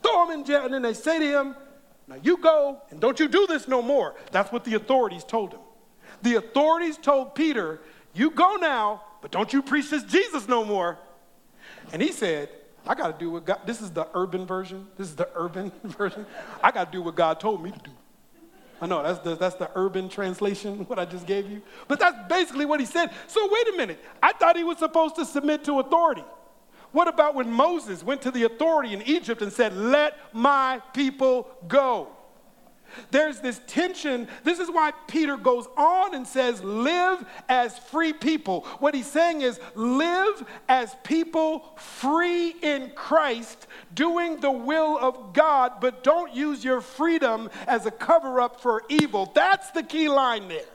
throw 0.03 0.25
him 0.25 0.39
in 0.39 0.45
jail, 0.45 0.63
and 0.63 0.73
then 0.73 0.83
they 0.83 0.93
say 0.93 1.17
to 1.17 1.25
him, 1.25 1.55
Now 2.07 2.17
you 2.21 2.37
go 2.37 2.81
and 2.91 3.01
don't 3.01 3.19
you 3.19 3.27
do 3.27 3.47
this 3.47 3.67
no 3.67 3.81
more. 3.81 4.15
That's 4.31 4.51
what 4.51 4.63
the 4.63 4.75
authorities 4.75 5.23
told 5.23 5.53
him. 5.53 5.59
The 6.21 6.35
authorities 6.35 6.97
told 6.97 7.33
Peter, 7.33 7.81
You 8.13 8.29
go 8.29 8.57
now, 8.57 9.01
but 9.23 9.31
don't 9.31 9.51
you 9.51 9.63
preach 9.63 9.89
this 9.89 10.03
Jesus 10.03 10.47
no 10.47 10.63
more. 10.63 10.99
And 11.91 11.99
he 11.99 12.11
said, 12.11 12.49
I 12.87 12.93
got 12.93 13.17
to 13.17 13.17
do 13.17 13.31
what 13.31 13.45
God, 13.45 13.61
this 13.65 13.81
is 13.81 13.89
the 13.89 14.07
urban 14.13 14.45
version. 14.45 14.85
This 14.95 15.07
is 15.07 15.15
the 15.15 15.27
urban 15.33 15.71
version. 15.83 16.27
I 16.63 16.69
got 16.69 16.91
to 16.91 16.97
do 16.97 17.01
what 17.01 17.15
God 17.15 17.39
told 17.39 17.63
me 17.63 17.71
to 17.71 17.79
do. 17.79 17.91
I 18.79 18.85
know 18.85 19.01
that's 19.01 19.19
the, 19.19 19.35
that's 19.35 19.55
the 19.55 19.71
urban 19.73 20.09
translation, 20.09 20.79
what 20.87 20.99
I 20.99 21.05
just 21.05 21.25
gave 21.25 21.49
you. 21.49 21.63
But 21.87 21.99
that's 21.99 22.29
basically 22.29 22.65
what 22.65 22.79
he 22.79 22.85
said. 22.85 23.09
So 23.25 23.49
wait 23.51 23.73
a 23.73 23.77
minute. 23.77 23.99
I 24.21 24.33
thought 24.33 24.55
he 24.57 24.63
was 24.63 24.77
supposed 24.77 25.15
to 25.15 25.25
submit 25.25 25.63
to 25.63 25.79
authority. 25.79 26.23
What 26.95 27.09
about 27.09 27.35
when 27.35 27.51
Moses 27.51 28.05
went 28.05 28.21
to 28.21 28.31
the 28.31 28.43
authority 28.43 28.93
in 28.93 29.01
Egypt 29.01 29.41
and 29.41 29.51
said, 29.51 29.75
Let 29.75 30.17
my 30.31 30.81
people 30.93 31.49
go? 31.67 32.07
There's 33.11 33.41
this 33.41 33.59
tension. 33.67 34.29
This 34.45 34.59
is 34.59 34.71
why 34.71 34.93
Peter 35.05 35.35
goes 35.35 35.67
on 35.75 36.15
and 36.15 36.25
says, 36.25 36.63
Live 36.63 37.25
as 37.49 37.77
free 37.77 38.13
people. 38.13 38.61
What 38.79 38.93
he's 38.93 39.11
saying 39.11 39.41
is, 39.41 39.59
Live 39.75 40.45
as 40.69 40.95
people 41.03 41.75
free 41.75 42.51
in 42.61 42.91
Christ, 42.95 43.67
doing 43.93 44.39
the 44.39 44.51
will 44.51 44.97
of 44.97 45.33
God, 45.33 45.81
but 45.81 46.01
don't 46.01 46.33
use 46.33 46.63
your 46.63 46.79
freedom 46.79 47.49
as 47.67 47.85
a 47.85 47.91
cover 47.91 48.39
up 48.39 48.61
for 48.61 48.83
evil. 48.87 49.33
That's 49.35 49.69
the 49.71 49.83
key 49.83 50.07
line 50.07 50.47
there. 50.47 50.74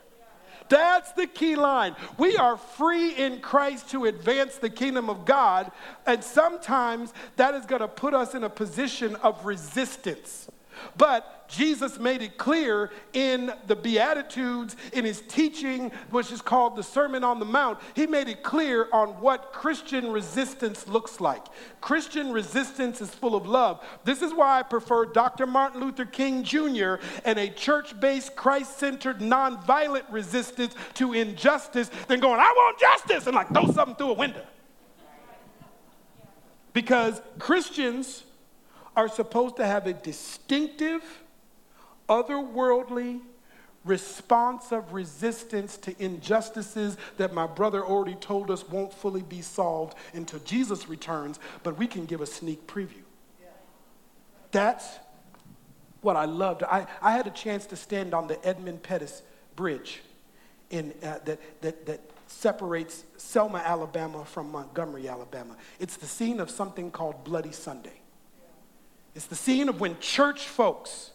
That's 0.70 1.12
the 1.12 1.26
key 1.26 1.56
line. 1.56 1.94
We 2.16 2.36
are 2.38 2.56
free 2.56 3.10
in 3.10 3.40
Christ 3.40 3.90
to 3.90 4.06
advance 4.06 4.56
the 4.56 4.70
kingdom 4.70 5.10
of 5.10 5.26
God, 5.26 5.70
and 6.06 6.24
sometimes 6.24 7.12
that 7.36 7.54
is 7.54 7.66
going 7.66 7.82
to 7.82 7.88
put 7.88 8.14
us 8.14 8.34
in 8.34 8.44
a 8.44 8.48
position 8.48 9.16
of 9.16 9.44
resistance. 9.44 10.48
But 10.96 11.48
Jesus 11.50 11.98
made 11.98 12.22
it 12.22 12.38
clear 12.38 12.90
in 13.12 13.52
the 13.66 13.74
Beatitudes, 13.74 14.76
in 14.92 15.04
his 15.04 15.20
teaching, 15.22 15.90
which 16.10 16.30
is 16.30 16.40
called 16.40 16.76
the 16.76 16.82
Sermon 16.82 17.24
on 17.24 17.40
the 17.40 17.44
Mount, 17.44 17.78
he 17.94 18.06
made 18.06 18.28
it 18.28 18.42
clear 18.42 18.88
on 18.92 19.08
what 19.20 19.52
Christian 19.52 20.12
resistance 20.12 20.86
looks 20.86 21.20
like. 21.20 21.44
Christian 21.80 22.32
resistance 22.32 23.00
is 23.00 23.10
full 23.10 23.34
of 23.34 23.46
love. 23.46 23.84
This 24.04 24.22
is 24.22 24.32
why 24.32 24.60
I 24.60 24.62
prefer 24.62 25.06
Dr. 25.06 25.46
Martin 25.46 25.80
Luther 25.80 26.04
King 26.04 26.44
Jr. 26.44 26.96
and 27.24 27.38
a 27.38 27.50
church 27.50 27.98
based, 27.98 28.36
Christ 28.36 28.78
centered, 28.78 29.18
nonviolent 29.18 30.04
resistance 30.10 30.74
to 30.94 31.12
injustice 31.14 31.90
than 32.06 32.20
going, 32.20 32.38
I 32.38 32.52
want 32.56 32.78
justice, 32.78 33.26
and 33.26 33.34
like 33.34 33.48
throw 33.48 33.66
something 33.72 33.96
through 33.96 34.10
a 34.10 34.14
window. 34.14 34.46
Because 36.72 37.20
Christians 37.38 38.22
are 38.96 39.08
supposed 39.08 39.56
to 39.56 39.66
have 39.66 39.86
a 39.86 39.92
distinctive, 39.92 41.02
otherworldly 42.08 43.20
response 43.84 44.72
of 44.72 44.92
resistance 44.92 45.76
to 45.78 45.94
injustices 46.02 46.96
that 47.16 47.32
my 47.32 47.46
brother 47.46 47.84
already 47.84 48.14
told 48.16 48.50
us 48.50 48.68
won't 48.68 48.92
fully 48.92 49.22
be 49.22 49.40
solved 49.40 49.96
until 50.12 50.38
Jesus 50.40 50.88
returns, 50.88 51.38
but 51.62 51.78
we 51.78 51.86
can 51.86 52.04
give 52.04 52.20
a 52.20 52.26
sneak 52.26 52.66
preview. 52.66 53.02
That's 54.50 54.98
what 56.02 56.16
I 56.16 56.24
loved. 56.24 56.62
I, 56.64 56.86
I 57.00 57.12
had 57.12 57.26
a 57.26 57.30
chance 57.30 57.66
to 57.66 57.76
stand 57.76 58.14
on 58.14 58.26
the 58.26 58.44
Edmund 58.46 58.82
Pettus 58.82 59.22
Bridge 59.56 60.02
in, 60.70 60.92
uh, 61.02 61.18
that, 61.24 61.38
that, 61.62 61.86
that 61.86 62.00
separates 62.26 63.04
Selma, 63.16 63.58
Alabama 63.58 64.24
from 64.24 64.50
Montgomery, 64.50 65.08
Alabama. 65.08 65.56
It's 65.78 65.96
the 65.96 66.06
scene 66.06 66.40
of 66.40 66.50
something 66.50 66.90
called 66.90 67.24
Bloody 67.24 67.52
Sunday. 67.52 67.99
It's 69.20 69.26
the 69.26 69.36
scene 69.36 69.68
of 69.68 69.82
when 69.82 69.98
church 69.98 70.48
folks 70.48 71.10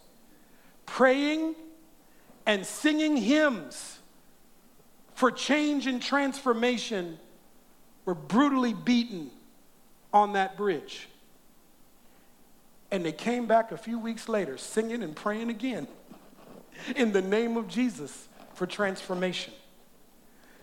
praying 0.85 1.55
and 2.45 2.63
singing 2.63 3.17
hymns 3.17 3.97
for 5.15 5.31
change 5.31 5.87
and 5.87 5.99
transformation 5.99 7.17
were 8.05 8.13
brutally 8.13 8.75
beaten 8.75 9.31
on 10.13 10.33
that 10.33 10.55
bridge. 10.55 11.09
And 12.91 13.03
they 13.03 13.11
came 13.11 13.47
back 13.47 13.71
a 13.71 13.77
few 13.77 13.97
weeks 13.97 14.29
later 14.29 14.55
singing 14.59 15.01
and 15.01 15.15
praying 15.15 15.49
again 15.49 15.87
in 16.95 17.11
the 17.11 17.23
name 17.23 17.57
of 17.57 17.67
Jesus 17.67 18.27
for 18.53 18.67
transformation. 18.67 19.51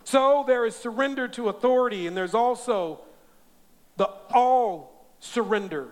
So 0.04 0.44
there 0.46 0.64
is 0.64 0.76
surrender 0.76 1.26
to 1.26 1.48
authority, 1.48 2.06
and 2.06 2.16
there's 2.16 2.34
also 2.34 3.00
the 3.96 4.08
all 4.32 5.08
surrender 5.18 5.88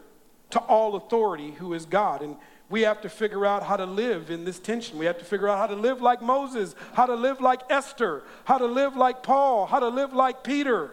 to 0.51 0.59
all 0.61 0.97
authority 0.97 1.53
who 1.53 1.75
is 1.75 1.87
God. 1.87 2.23
And 2.23 2.37
we 2.69 2.83
have 2.83 3.01
to 3.03 3.09
figure 3.09 3.45
out 3.45 3.65
how 3.65 3.77
to 3.77 3.87
live 3.87 4.31
in 4.31 4.45
this 4.45 4.59
tension. 4.59 4.99
We 4.99 5.07
have 5.07 5.19
to 5.19 5.25
figure 5.25 5.49
out 5.49 5.59
how 5.59 5.67
to 5.67 5.75
live 5.75 6.01
like 6.01 6.23
Moses, 6.23 6.75
how 6.95 7.07
to 7.07 7.15
live 7.15 7.41
like 7.41 7.63
Esther, 7.69 8.23
how 8.45 8.59
to 8.59 8.67
live 8.67 8.97
like 8.97 9.23
Paul, 9.23 9.67
how 9.67 9.81
to 9.81 9.89
live 9.89 10.13
like 10.13 10.45
Peter. 10.45 10.93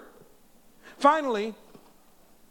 Finally, 0.98 1.54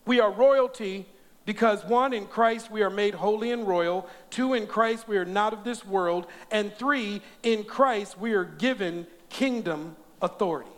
we 0.05 0.21
are 0.21 0.31
royalty 0.31 1.07
because 1.45 1.85
one, 1.85 2.13
in 2.13 2.27
Christ 2.27 2.71
we 2.71 2.83
are 2.83 2.91
made 2.91 3.15
holy 3.15 3.51
and 3.53 3.67
royal. 3.67 4.09
Two, 4.31 4.55
in 4.55 4.67
Christ 4.67 5.09
we 5.09 5.17
are 5.17 5.25
not 5.25 5.53
of 5.53 5.65
this 5.65 5.85
world. 5.85 6.27
And 6.51 6.73
three, 6.73 7.23
in 7.43 7.65
Christ 7.65 8.19
we 8.19 8.33
are 8.33 8.45
given 8.45 9.07
kingdom 9.29 9.97
authority. 10.23 10.71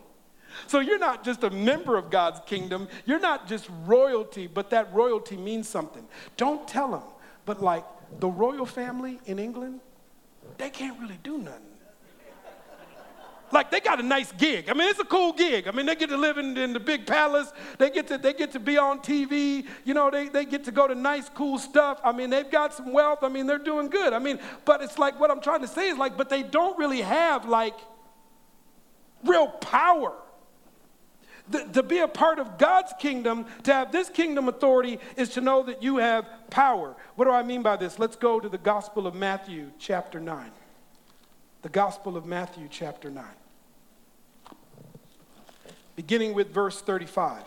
So 0.67 0.79
you're 0.79 0.99
not 0.99 1.23
just 1.23 1.43
a 1.43 1.49
member 1.49 1.97
of 1.97 2.09
God's 2.09 2.39
kingdom, 2.45 2.87
you're 3.05 3.19
not 3.19 3.47
just 3.47 3.69
royalty, 3.85 4.47
but 4.47 4.69
that 4.71 4.93
royalty 4.93 5.37
means 5.37 5.67
something. 5.67 6.07
Don't 6.37 6.67
tell 6.67 6.91
them, 6.91 7.03
but 7.45 7.61
like 7.61 7.85
the 8.19 8.27
royal 8.27 8.65
family 8.65 9.19
in 9.25 9.39
England, 9.39 9.81
they 10.57 10.69
can't 10.69 10.99
really 10.99 11.19
do 11.23 11.37
nothing. 11.37 11.69
Like 13.51 13.71
they 13.71 13.79
got 13.79 13.99
a 13.99 14.03
nice 14.03 14.31
gig. 14.33 14.69
I 14.69 14.73
mean, 14.73 14.89
it's 14.89 14.99
a 14.99 15.05
cool 15.05 15.33
gig. 15.33 15.67
I 15.67 15.71
mean, 15.71 15.85
they 15.85 15.95
get 15.95 16.09
to 16.09 16.17
live 16.17 16.37
in, 16.37 16.55
in, 16.55 16.73
the 16.73 16.79
big 16.79 17.07
palace. 17.07 17.51
They 17.77 17.89
get 17.89 18.07
to 18.07 18.17
they 18.17 18.33
get 18.33 18.51
to 18.51 18.59
be 18.59 18.77
on 18.77 18.99
TV. 18.99 19.65
You 19.85 19.93
know, 19.93 20.11
they, 20.11 20.29
they 20.29 20.45
get 20.45 20.63
to 20.65 20.71
go 20.71 20.87
to 20.87 20.93
nice, 20.93 21.29
cool 21.29 21.57
stuff. 21.57 21.99
I 22.03 22.11
mean, 22.11 22.29
they've 22.29 22.49
got 22.49 22.73
some 22.73 22.91
wealth. 22.91 23.23
I 23.23 23.29
mean, 23.29 23.47
they're 23.47 23.57
doing 23.57 23.89
good. 23.89 24.13
I 24.13 24.19
mean, 24.19 24.39
but 24.65 24.81
it's 24.81 24.99
like 24.99 25.19
what 25.19 25.31
I'm 25.31 25.41
trying 25.41 25.61
to 25.61 25.67
say 25.67 25.89
is 25.89 25.97
like, 25.97 26.15
but 26.15 26.29
they 26.29 26.43
don't 26.43 26.77
really 26.77 27.01
have 27.01 27.45
like 27.45 27.75
real 29.23 29.47
power. 29.47 30.13
To 31.51 31.81
be 31.81 31.99
a 31.99 32.07
part 32.07 32.37
of 32.37 32.57
God's 32.57 32.93
kingdom, 32.99 33.45
to 33.63 33.73
have 33.73 33.91
this 33.91 34.09
kingdom 34.09 34.47
authority, 34.47 34.99
is 35.17 35.29
to 35.29 35.41
know 35.41 35.63
that 35.63 35.81
you 35.81 35.97
have 35.97 36.27
power. 36.49 36.95
What 37.15 37.25
do 37.25 37.31
I 37.31 37.43
mean 37.43 37.63
by 37.63 37.75
this? 37.75 37.97
Let's 37.97 38.15
go 38.15 38.39
to 38.39 38.47
the 38.47 38.57
Gospel 38.57 39.07
of 39.07 39.15
Matthew, 39.15 39.71
chapter 39.79 40.19
9. 40.19 40.51
The 41.63 41.69
Gospel 41.69 42.15
of 42.15 42.25
Matthew, 42.25 42.67
chapter 42.69 43.09
9. 43.09 43.25
Beginning 45.95 46.33
with 46.33 46.53
verse 46.53 46.79
35. 46.79 47.43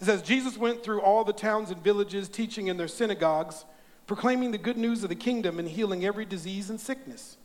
It 0.00 0.04
says, 0.04 0.20
Jesus 0.20 0.58
went 0.58 0.84
through 0.84 1.00
all 1.00 1.24
the 1.24 1.32
towns 1.32 1.70
and 1.70 1.82
villages, 1.82 2.28
teaching 2.28 2.66
in 2.66 2.76
their 2.76 2.88
synagogues, 2.88 3.64
proclaiming 4.06 4.50
the 4.50 4.58
good 4.58 4.76
news 4.76 5.02
of 5.02 5.08
the 5.08 5.14
kingdom, 5.14 5.58
and 5.58 5.66
healing 5.68 6.04
every 6.04 6.26
disease 6.26 6.68
and 6.68 6.78
sickness. 6.78 7.37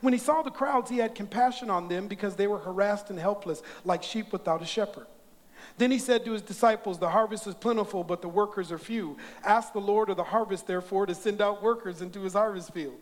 When 0.00 0.12
he 0.12 0.18
saw 0.18 0.42
the 0.42 0.50
crowds, 0.50 0.90
he 0.90 0.98
had 0.98 1.14
compassion 1.14 1.70
on 1.70 1.88
them 1.88 2.08
because 2.08 2.36
they 2.36 2.46
were 2.46 2.58
harassed 2.58 3.10
and 3.10 3.18
helpless, 3.18 3.62
like 3.84 4.02
sheep 4.02 4.32
without 4.32 4.62
a 4.62 4.66
shepherd. 4.66 5.06
Then 5.78 5.90
he 5.90 5.98
said 5.98 6.24
to 6.24 6.32
his 6.32 6.42
disciples, 6.42 6.98
The 6.98 7.10
harvest 7.10 7.46
is 7.46 7.54
plentiful, 7.54 8.04
but 8.04 8.22
the 8.22 8.28
workers 8.28 8.72
are 8.72 8.78
few. 8.78 9.16
Ask 9.44 9.72
the 9.72 9.80
Lord 9.80 10.08
of 10.08 10.16
the 10.16 10.24
harvest, 10.24 10.66
therefore, 10.66 11.06
to 11.06 11.14
send 11.14 11.40
out 11.40 11.62
workers 11.62 12.02
into 12.02 12.20
his 12.22 12.32
harvest 12.32 12.72
field. 12.72 13.00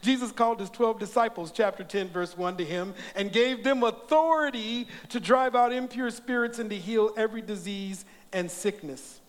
Jesus 0.00 0.32
called 0.32 0.60
his 0.60 0.70
12 0.70 0.98
disciples, 0.98 1.50
chapter 1.50 1.84
10, 1.84 2.08
verse 2.08 2.36
1, 2.36 2.56
to 2.58 2.64
him 2.64 2.94
and 3.14 3.32
gave 3.32 3.64
them 3.64 3.82
authority 3.82 4.86
to 5.10 5.20
drive 5.20 5.54
out 5.54 5.72
impure 5.72 6.10
spirits 6.10 6.58
and 6.58 6.70
to 6.70 6.76
heal 6.76 7.12
every 7.16 7.42
disease 7.42 8.04
and 8.32 8.50
sickness. 8.50 9.20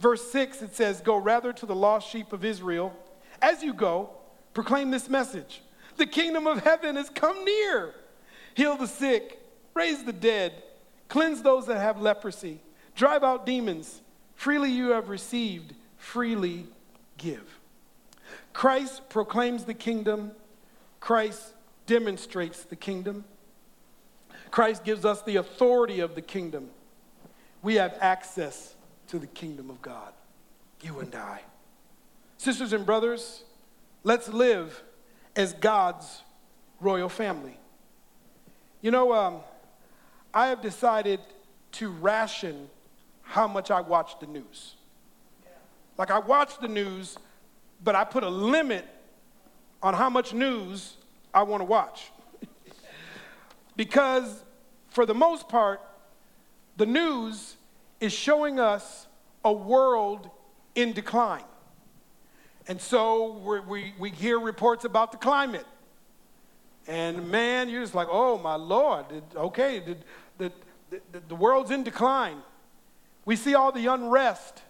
Verse 0.00 0.30
6, 0.30 0.62
it 0.62 0.74
says, 0.74 1.00
Go 1.00 1.16
rather 1.16 1.52
to 1.52 1.66
the 1.66 1.74
lost 1.74 2.08
sheep 2.10 2.32
of 2.32 2.44
Israel. 2.44 2.94
As 3.40 3.62
you 3.62 3.72
go, 3.72 4.10
proclaim 4.52 4.90
this 4.90 5.08
message 5.08 5.62
the 5.96 6.06
kingdom 6.06 6.46
of 6.46 6.62
heaven 6.62 6.96
has 6.96 7.10
come 7.10 7.44
near. 7.44 7.94
Heal 8.54 8.76
the 8.76 8.86
sick, 8.86 9.40
raise 9.74 10.04
the 10.04 10.12
dead, 10.12 10.52
cleanse 11.08 11.42
those 11.42 11.66
that 11.66 11.78
have 11.78 12.00
leprosy, 12.00 12.60
drive 12.94 13.24
out 13.24 13.46
demons. 13.46 14.00
Freely 14.34 14.70
you 14.70 14.90
have 14.90 15.08
received, 15.08 15.74
freely 15.96 16.66
give. 17.18 17.58
Christ 18.52 19.08
proclaims 19.08 19.64
the 19.64 19.74
kingdom, 19.74 20.32
Christ 21.00 21.54
demonstrates 21.86 22.62
the 22.64 22.76
kingdom. 22.76 23.24
Christ 24.50 24.84
gives 24.84 25.04
us 25.04 25.20
the 25.22 25.36
authority 25.36 26.00
of 26.00 26.14
the 26.14 26.22
kingdom. 26.22 26.70
We 27.62 27.74
have 27.74 27.96
access 28.00 28.74
to 29.08 29.18
the 29.18 29.26
kingdom 29.26 29.68
of 29.68 29.82
God, 29.82 30.12
you 30.80 31.00
and 31.00 31.14
I. 31.14 31.40
Sisters 32.38 32.72
and 32.72 32.86
brothers, 32.86 33.42
let's 34.04 34.28
live 34.28 34.82
as 35.36 35.52
God's 35.54 36.22
royal 36.80 37.08
family. 37.08 37.58
You 38.80 38.90
know, 38.90 39.12
um, 39.12 39.40
I 40.32 40.48
have 40.48 40.60
decided 40.60 41.20
to 41.72 41.88
ration 41.90 42.68
how 43.22 43.48
much 43.48 43.70
I 43.70 43.80
watch 43.80 44.18
the 44.20 44.26
news. 44.26 44.74
Like, 45.96 46.10
I 46.10 46.18
watch 46.18 46.58
the 46.58 46.68
news, 46.68 47.16
but 47.82 47.94
I 47.94 48.04
put 48.04 48.24
a 48.24 48.28
limit 48.28 48.86
on 49.82 49.94
how 49.94 50.10
much 50.10 50.34
news 50.34 50.96
I 51.32 51.42
want 51.42 51.60
to 51.60 51.64
watch. 51.64 52.10
because, 53.76 54.42
for 54.88 55.06
the 55.06 55.14
most 55.14 55.48
part, 55.48 55.80
the 56.76 56.86
news 56.86 57.56
is 58.00 58.12
showing 58.12 58.58
us 58.58 59.06
a 59.44 59.52
world 59.52 60.28
in 60.74 60.92
decline. 60.92 61.44
And 62.66 62.80
so 62.80 63.60
we, 63.68 63.92
we 63.98 64.10
hear 64.10 64.38
reports 64.38 64.84
about 64.84 65.12
the 65.12 65.18
climate. 65.18 65.66
And 66.86 67.30
man, 67.30 67.68
you're 67.68 67.82
just 67.82 67.94
like, 67.94 68.08
oh 68.10 68.38
my 68.38 68.54
Lord, 68.56 69.06
okay, 69.36 69.80
the, 69.80 69.96
the, 70.38 70.52
the, 70.90 71.20
the 71.28 71.34
world's 71.34 71.70
in 71.70 71.82
decline. 71.82 72.38
We 73.24 73.36
see 73.36 73.54
all 73.54 73.72
the 73.72 73.86
unrest, 73.86 74.62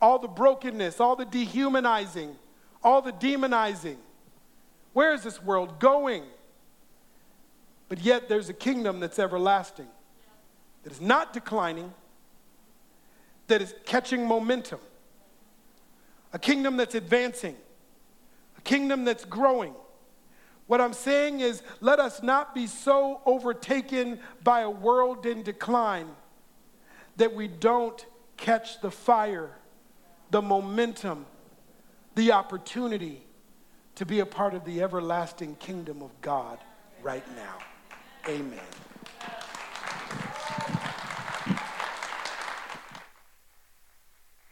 all 0.00 0.18
the 0.18 0.28
brokenness, 0.28 1.00
all 1.00 1.16
the 1.16 1.24
dehumanizing, 1.24 2.36
all 2.82 3.02
the 3.02 3.12
demonizing. 3.12 3.96
Where 4.92 5.14
is 5.14 5.22
this 5.22 5.42
world 5.42 5.78
going? 5.78 6.24
But 7.88 8.00
yet 8.00 8.28
there's 8.28 8.48
a 8.48 8.54
kingdom 8.54 9.00
that's 9.00 9.18
everlasting, 9.18 9.88
that 10.82 10.92
is 10.92 11.00
not 11.00 11.32
declining, 11.32 11.92
that 13.48 13.62
is 13.62 13.74
catching 13.84 14.26
momentum 14.26 14.80
a 16.32 16.38
kingdom 16.38 16.76
that's 16.76 16.94
advancing, 16.94 17.56
a 18.58 18.60
kingdom 18.62 19.04
that's 19.04 19.24
growing. 19.24 19.74
What 20.66 20.80
I'm 20.80 20.92
saying 20.92 21.40
is, 21.40 21.62
let 21.80 21.98
us 21.98 22.22
not 22.22 22.54
be 22.54 22.66
so 22.66 23.20
overtaken 23.26 24.20
by 24.42 24.60
a 24.60 24.70
world 24.70 25.26
in 25.26 25.42
decline 25.42 26.08
that 27.16 27.34
we 27.34 27.48
don't 27.48 28.04
catch 28.36 28.80
the 28.80 28.90
fire, 28.90 29.50
the 30.30 30.40
momentum, 30.40 31.26
the 32.14 32.32
opportunity 32.32 33.22
to 33.96 34.06
be 34.06 34.20
a 34.20 34.26
part 34.26 34.54
of 34.54 34.64
the 34.64 34.82
everlasting 34.82 35.56
kingdom 35.56 36.02
of 36.02 36.10
God 36.20 36.58
right 37.02 37.24
now. 37.36 37.58
Amen. 38.28 38.60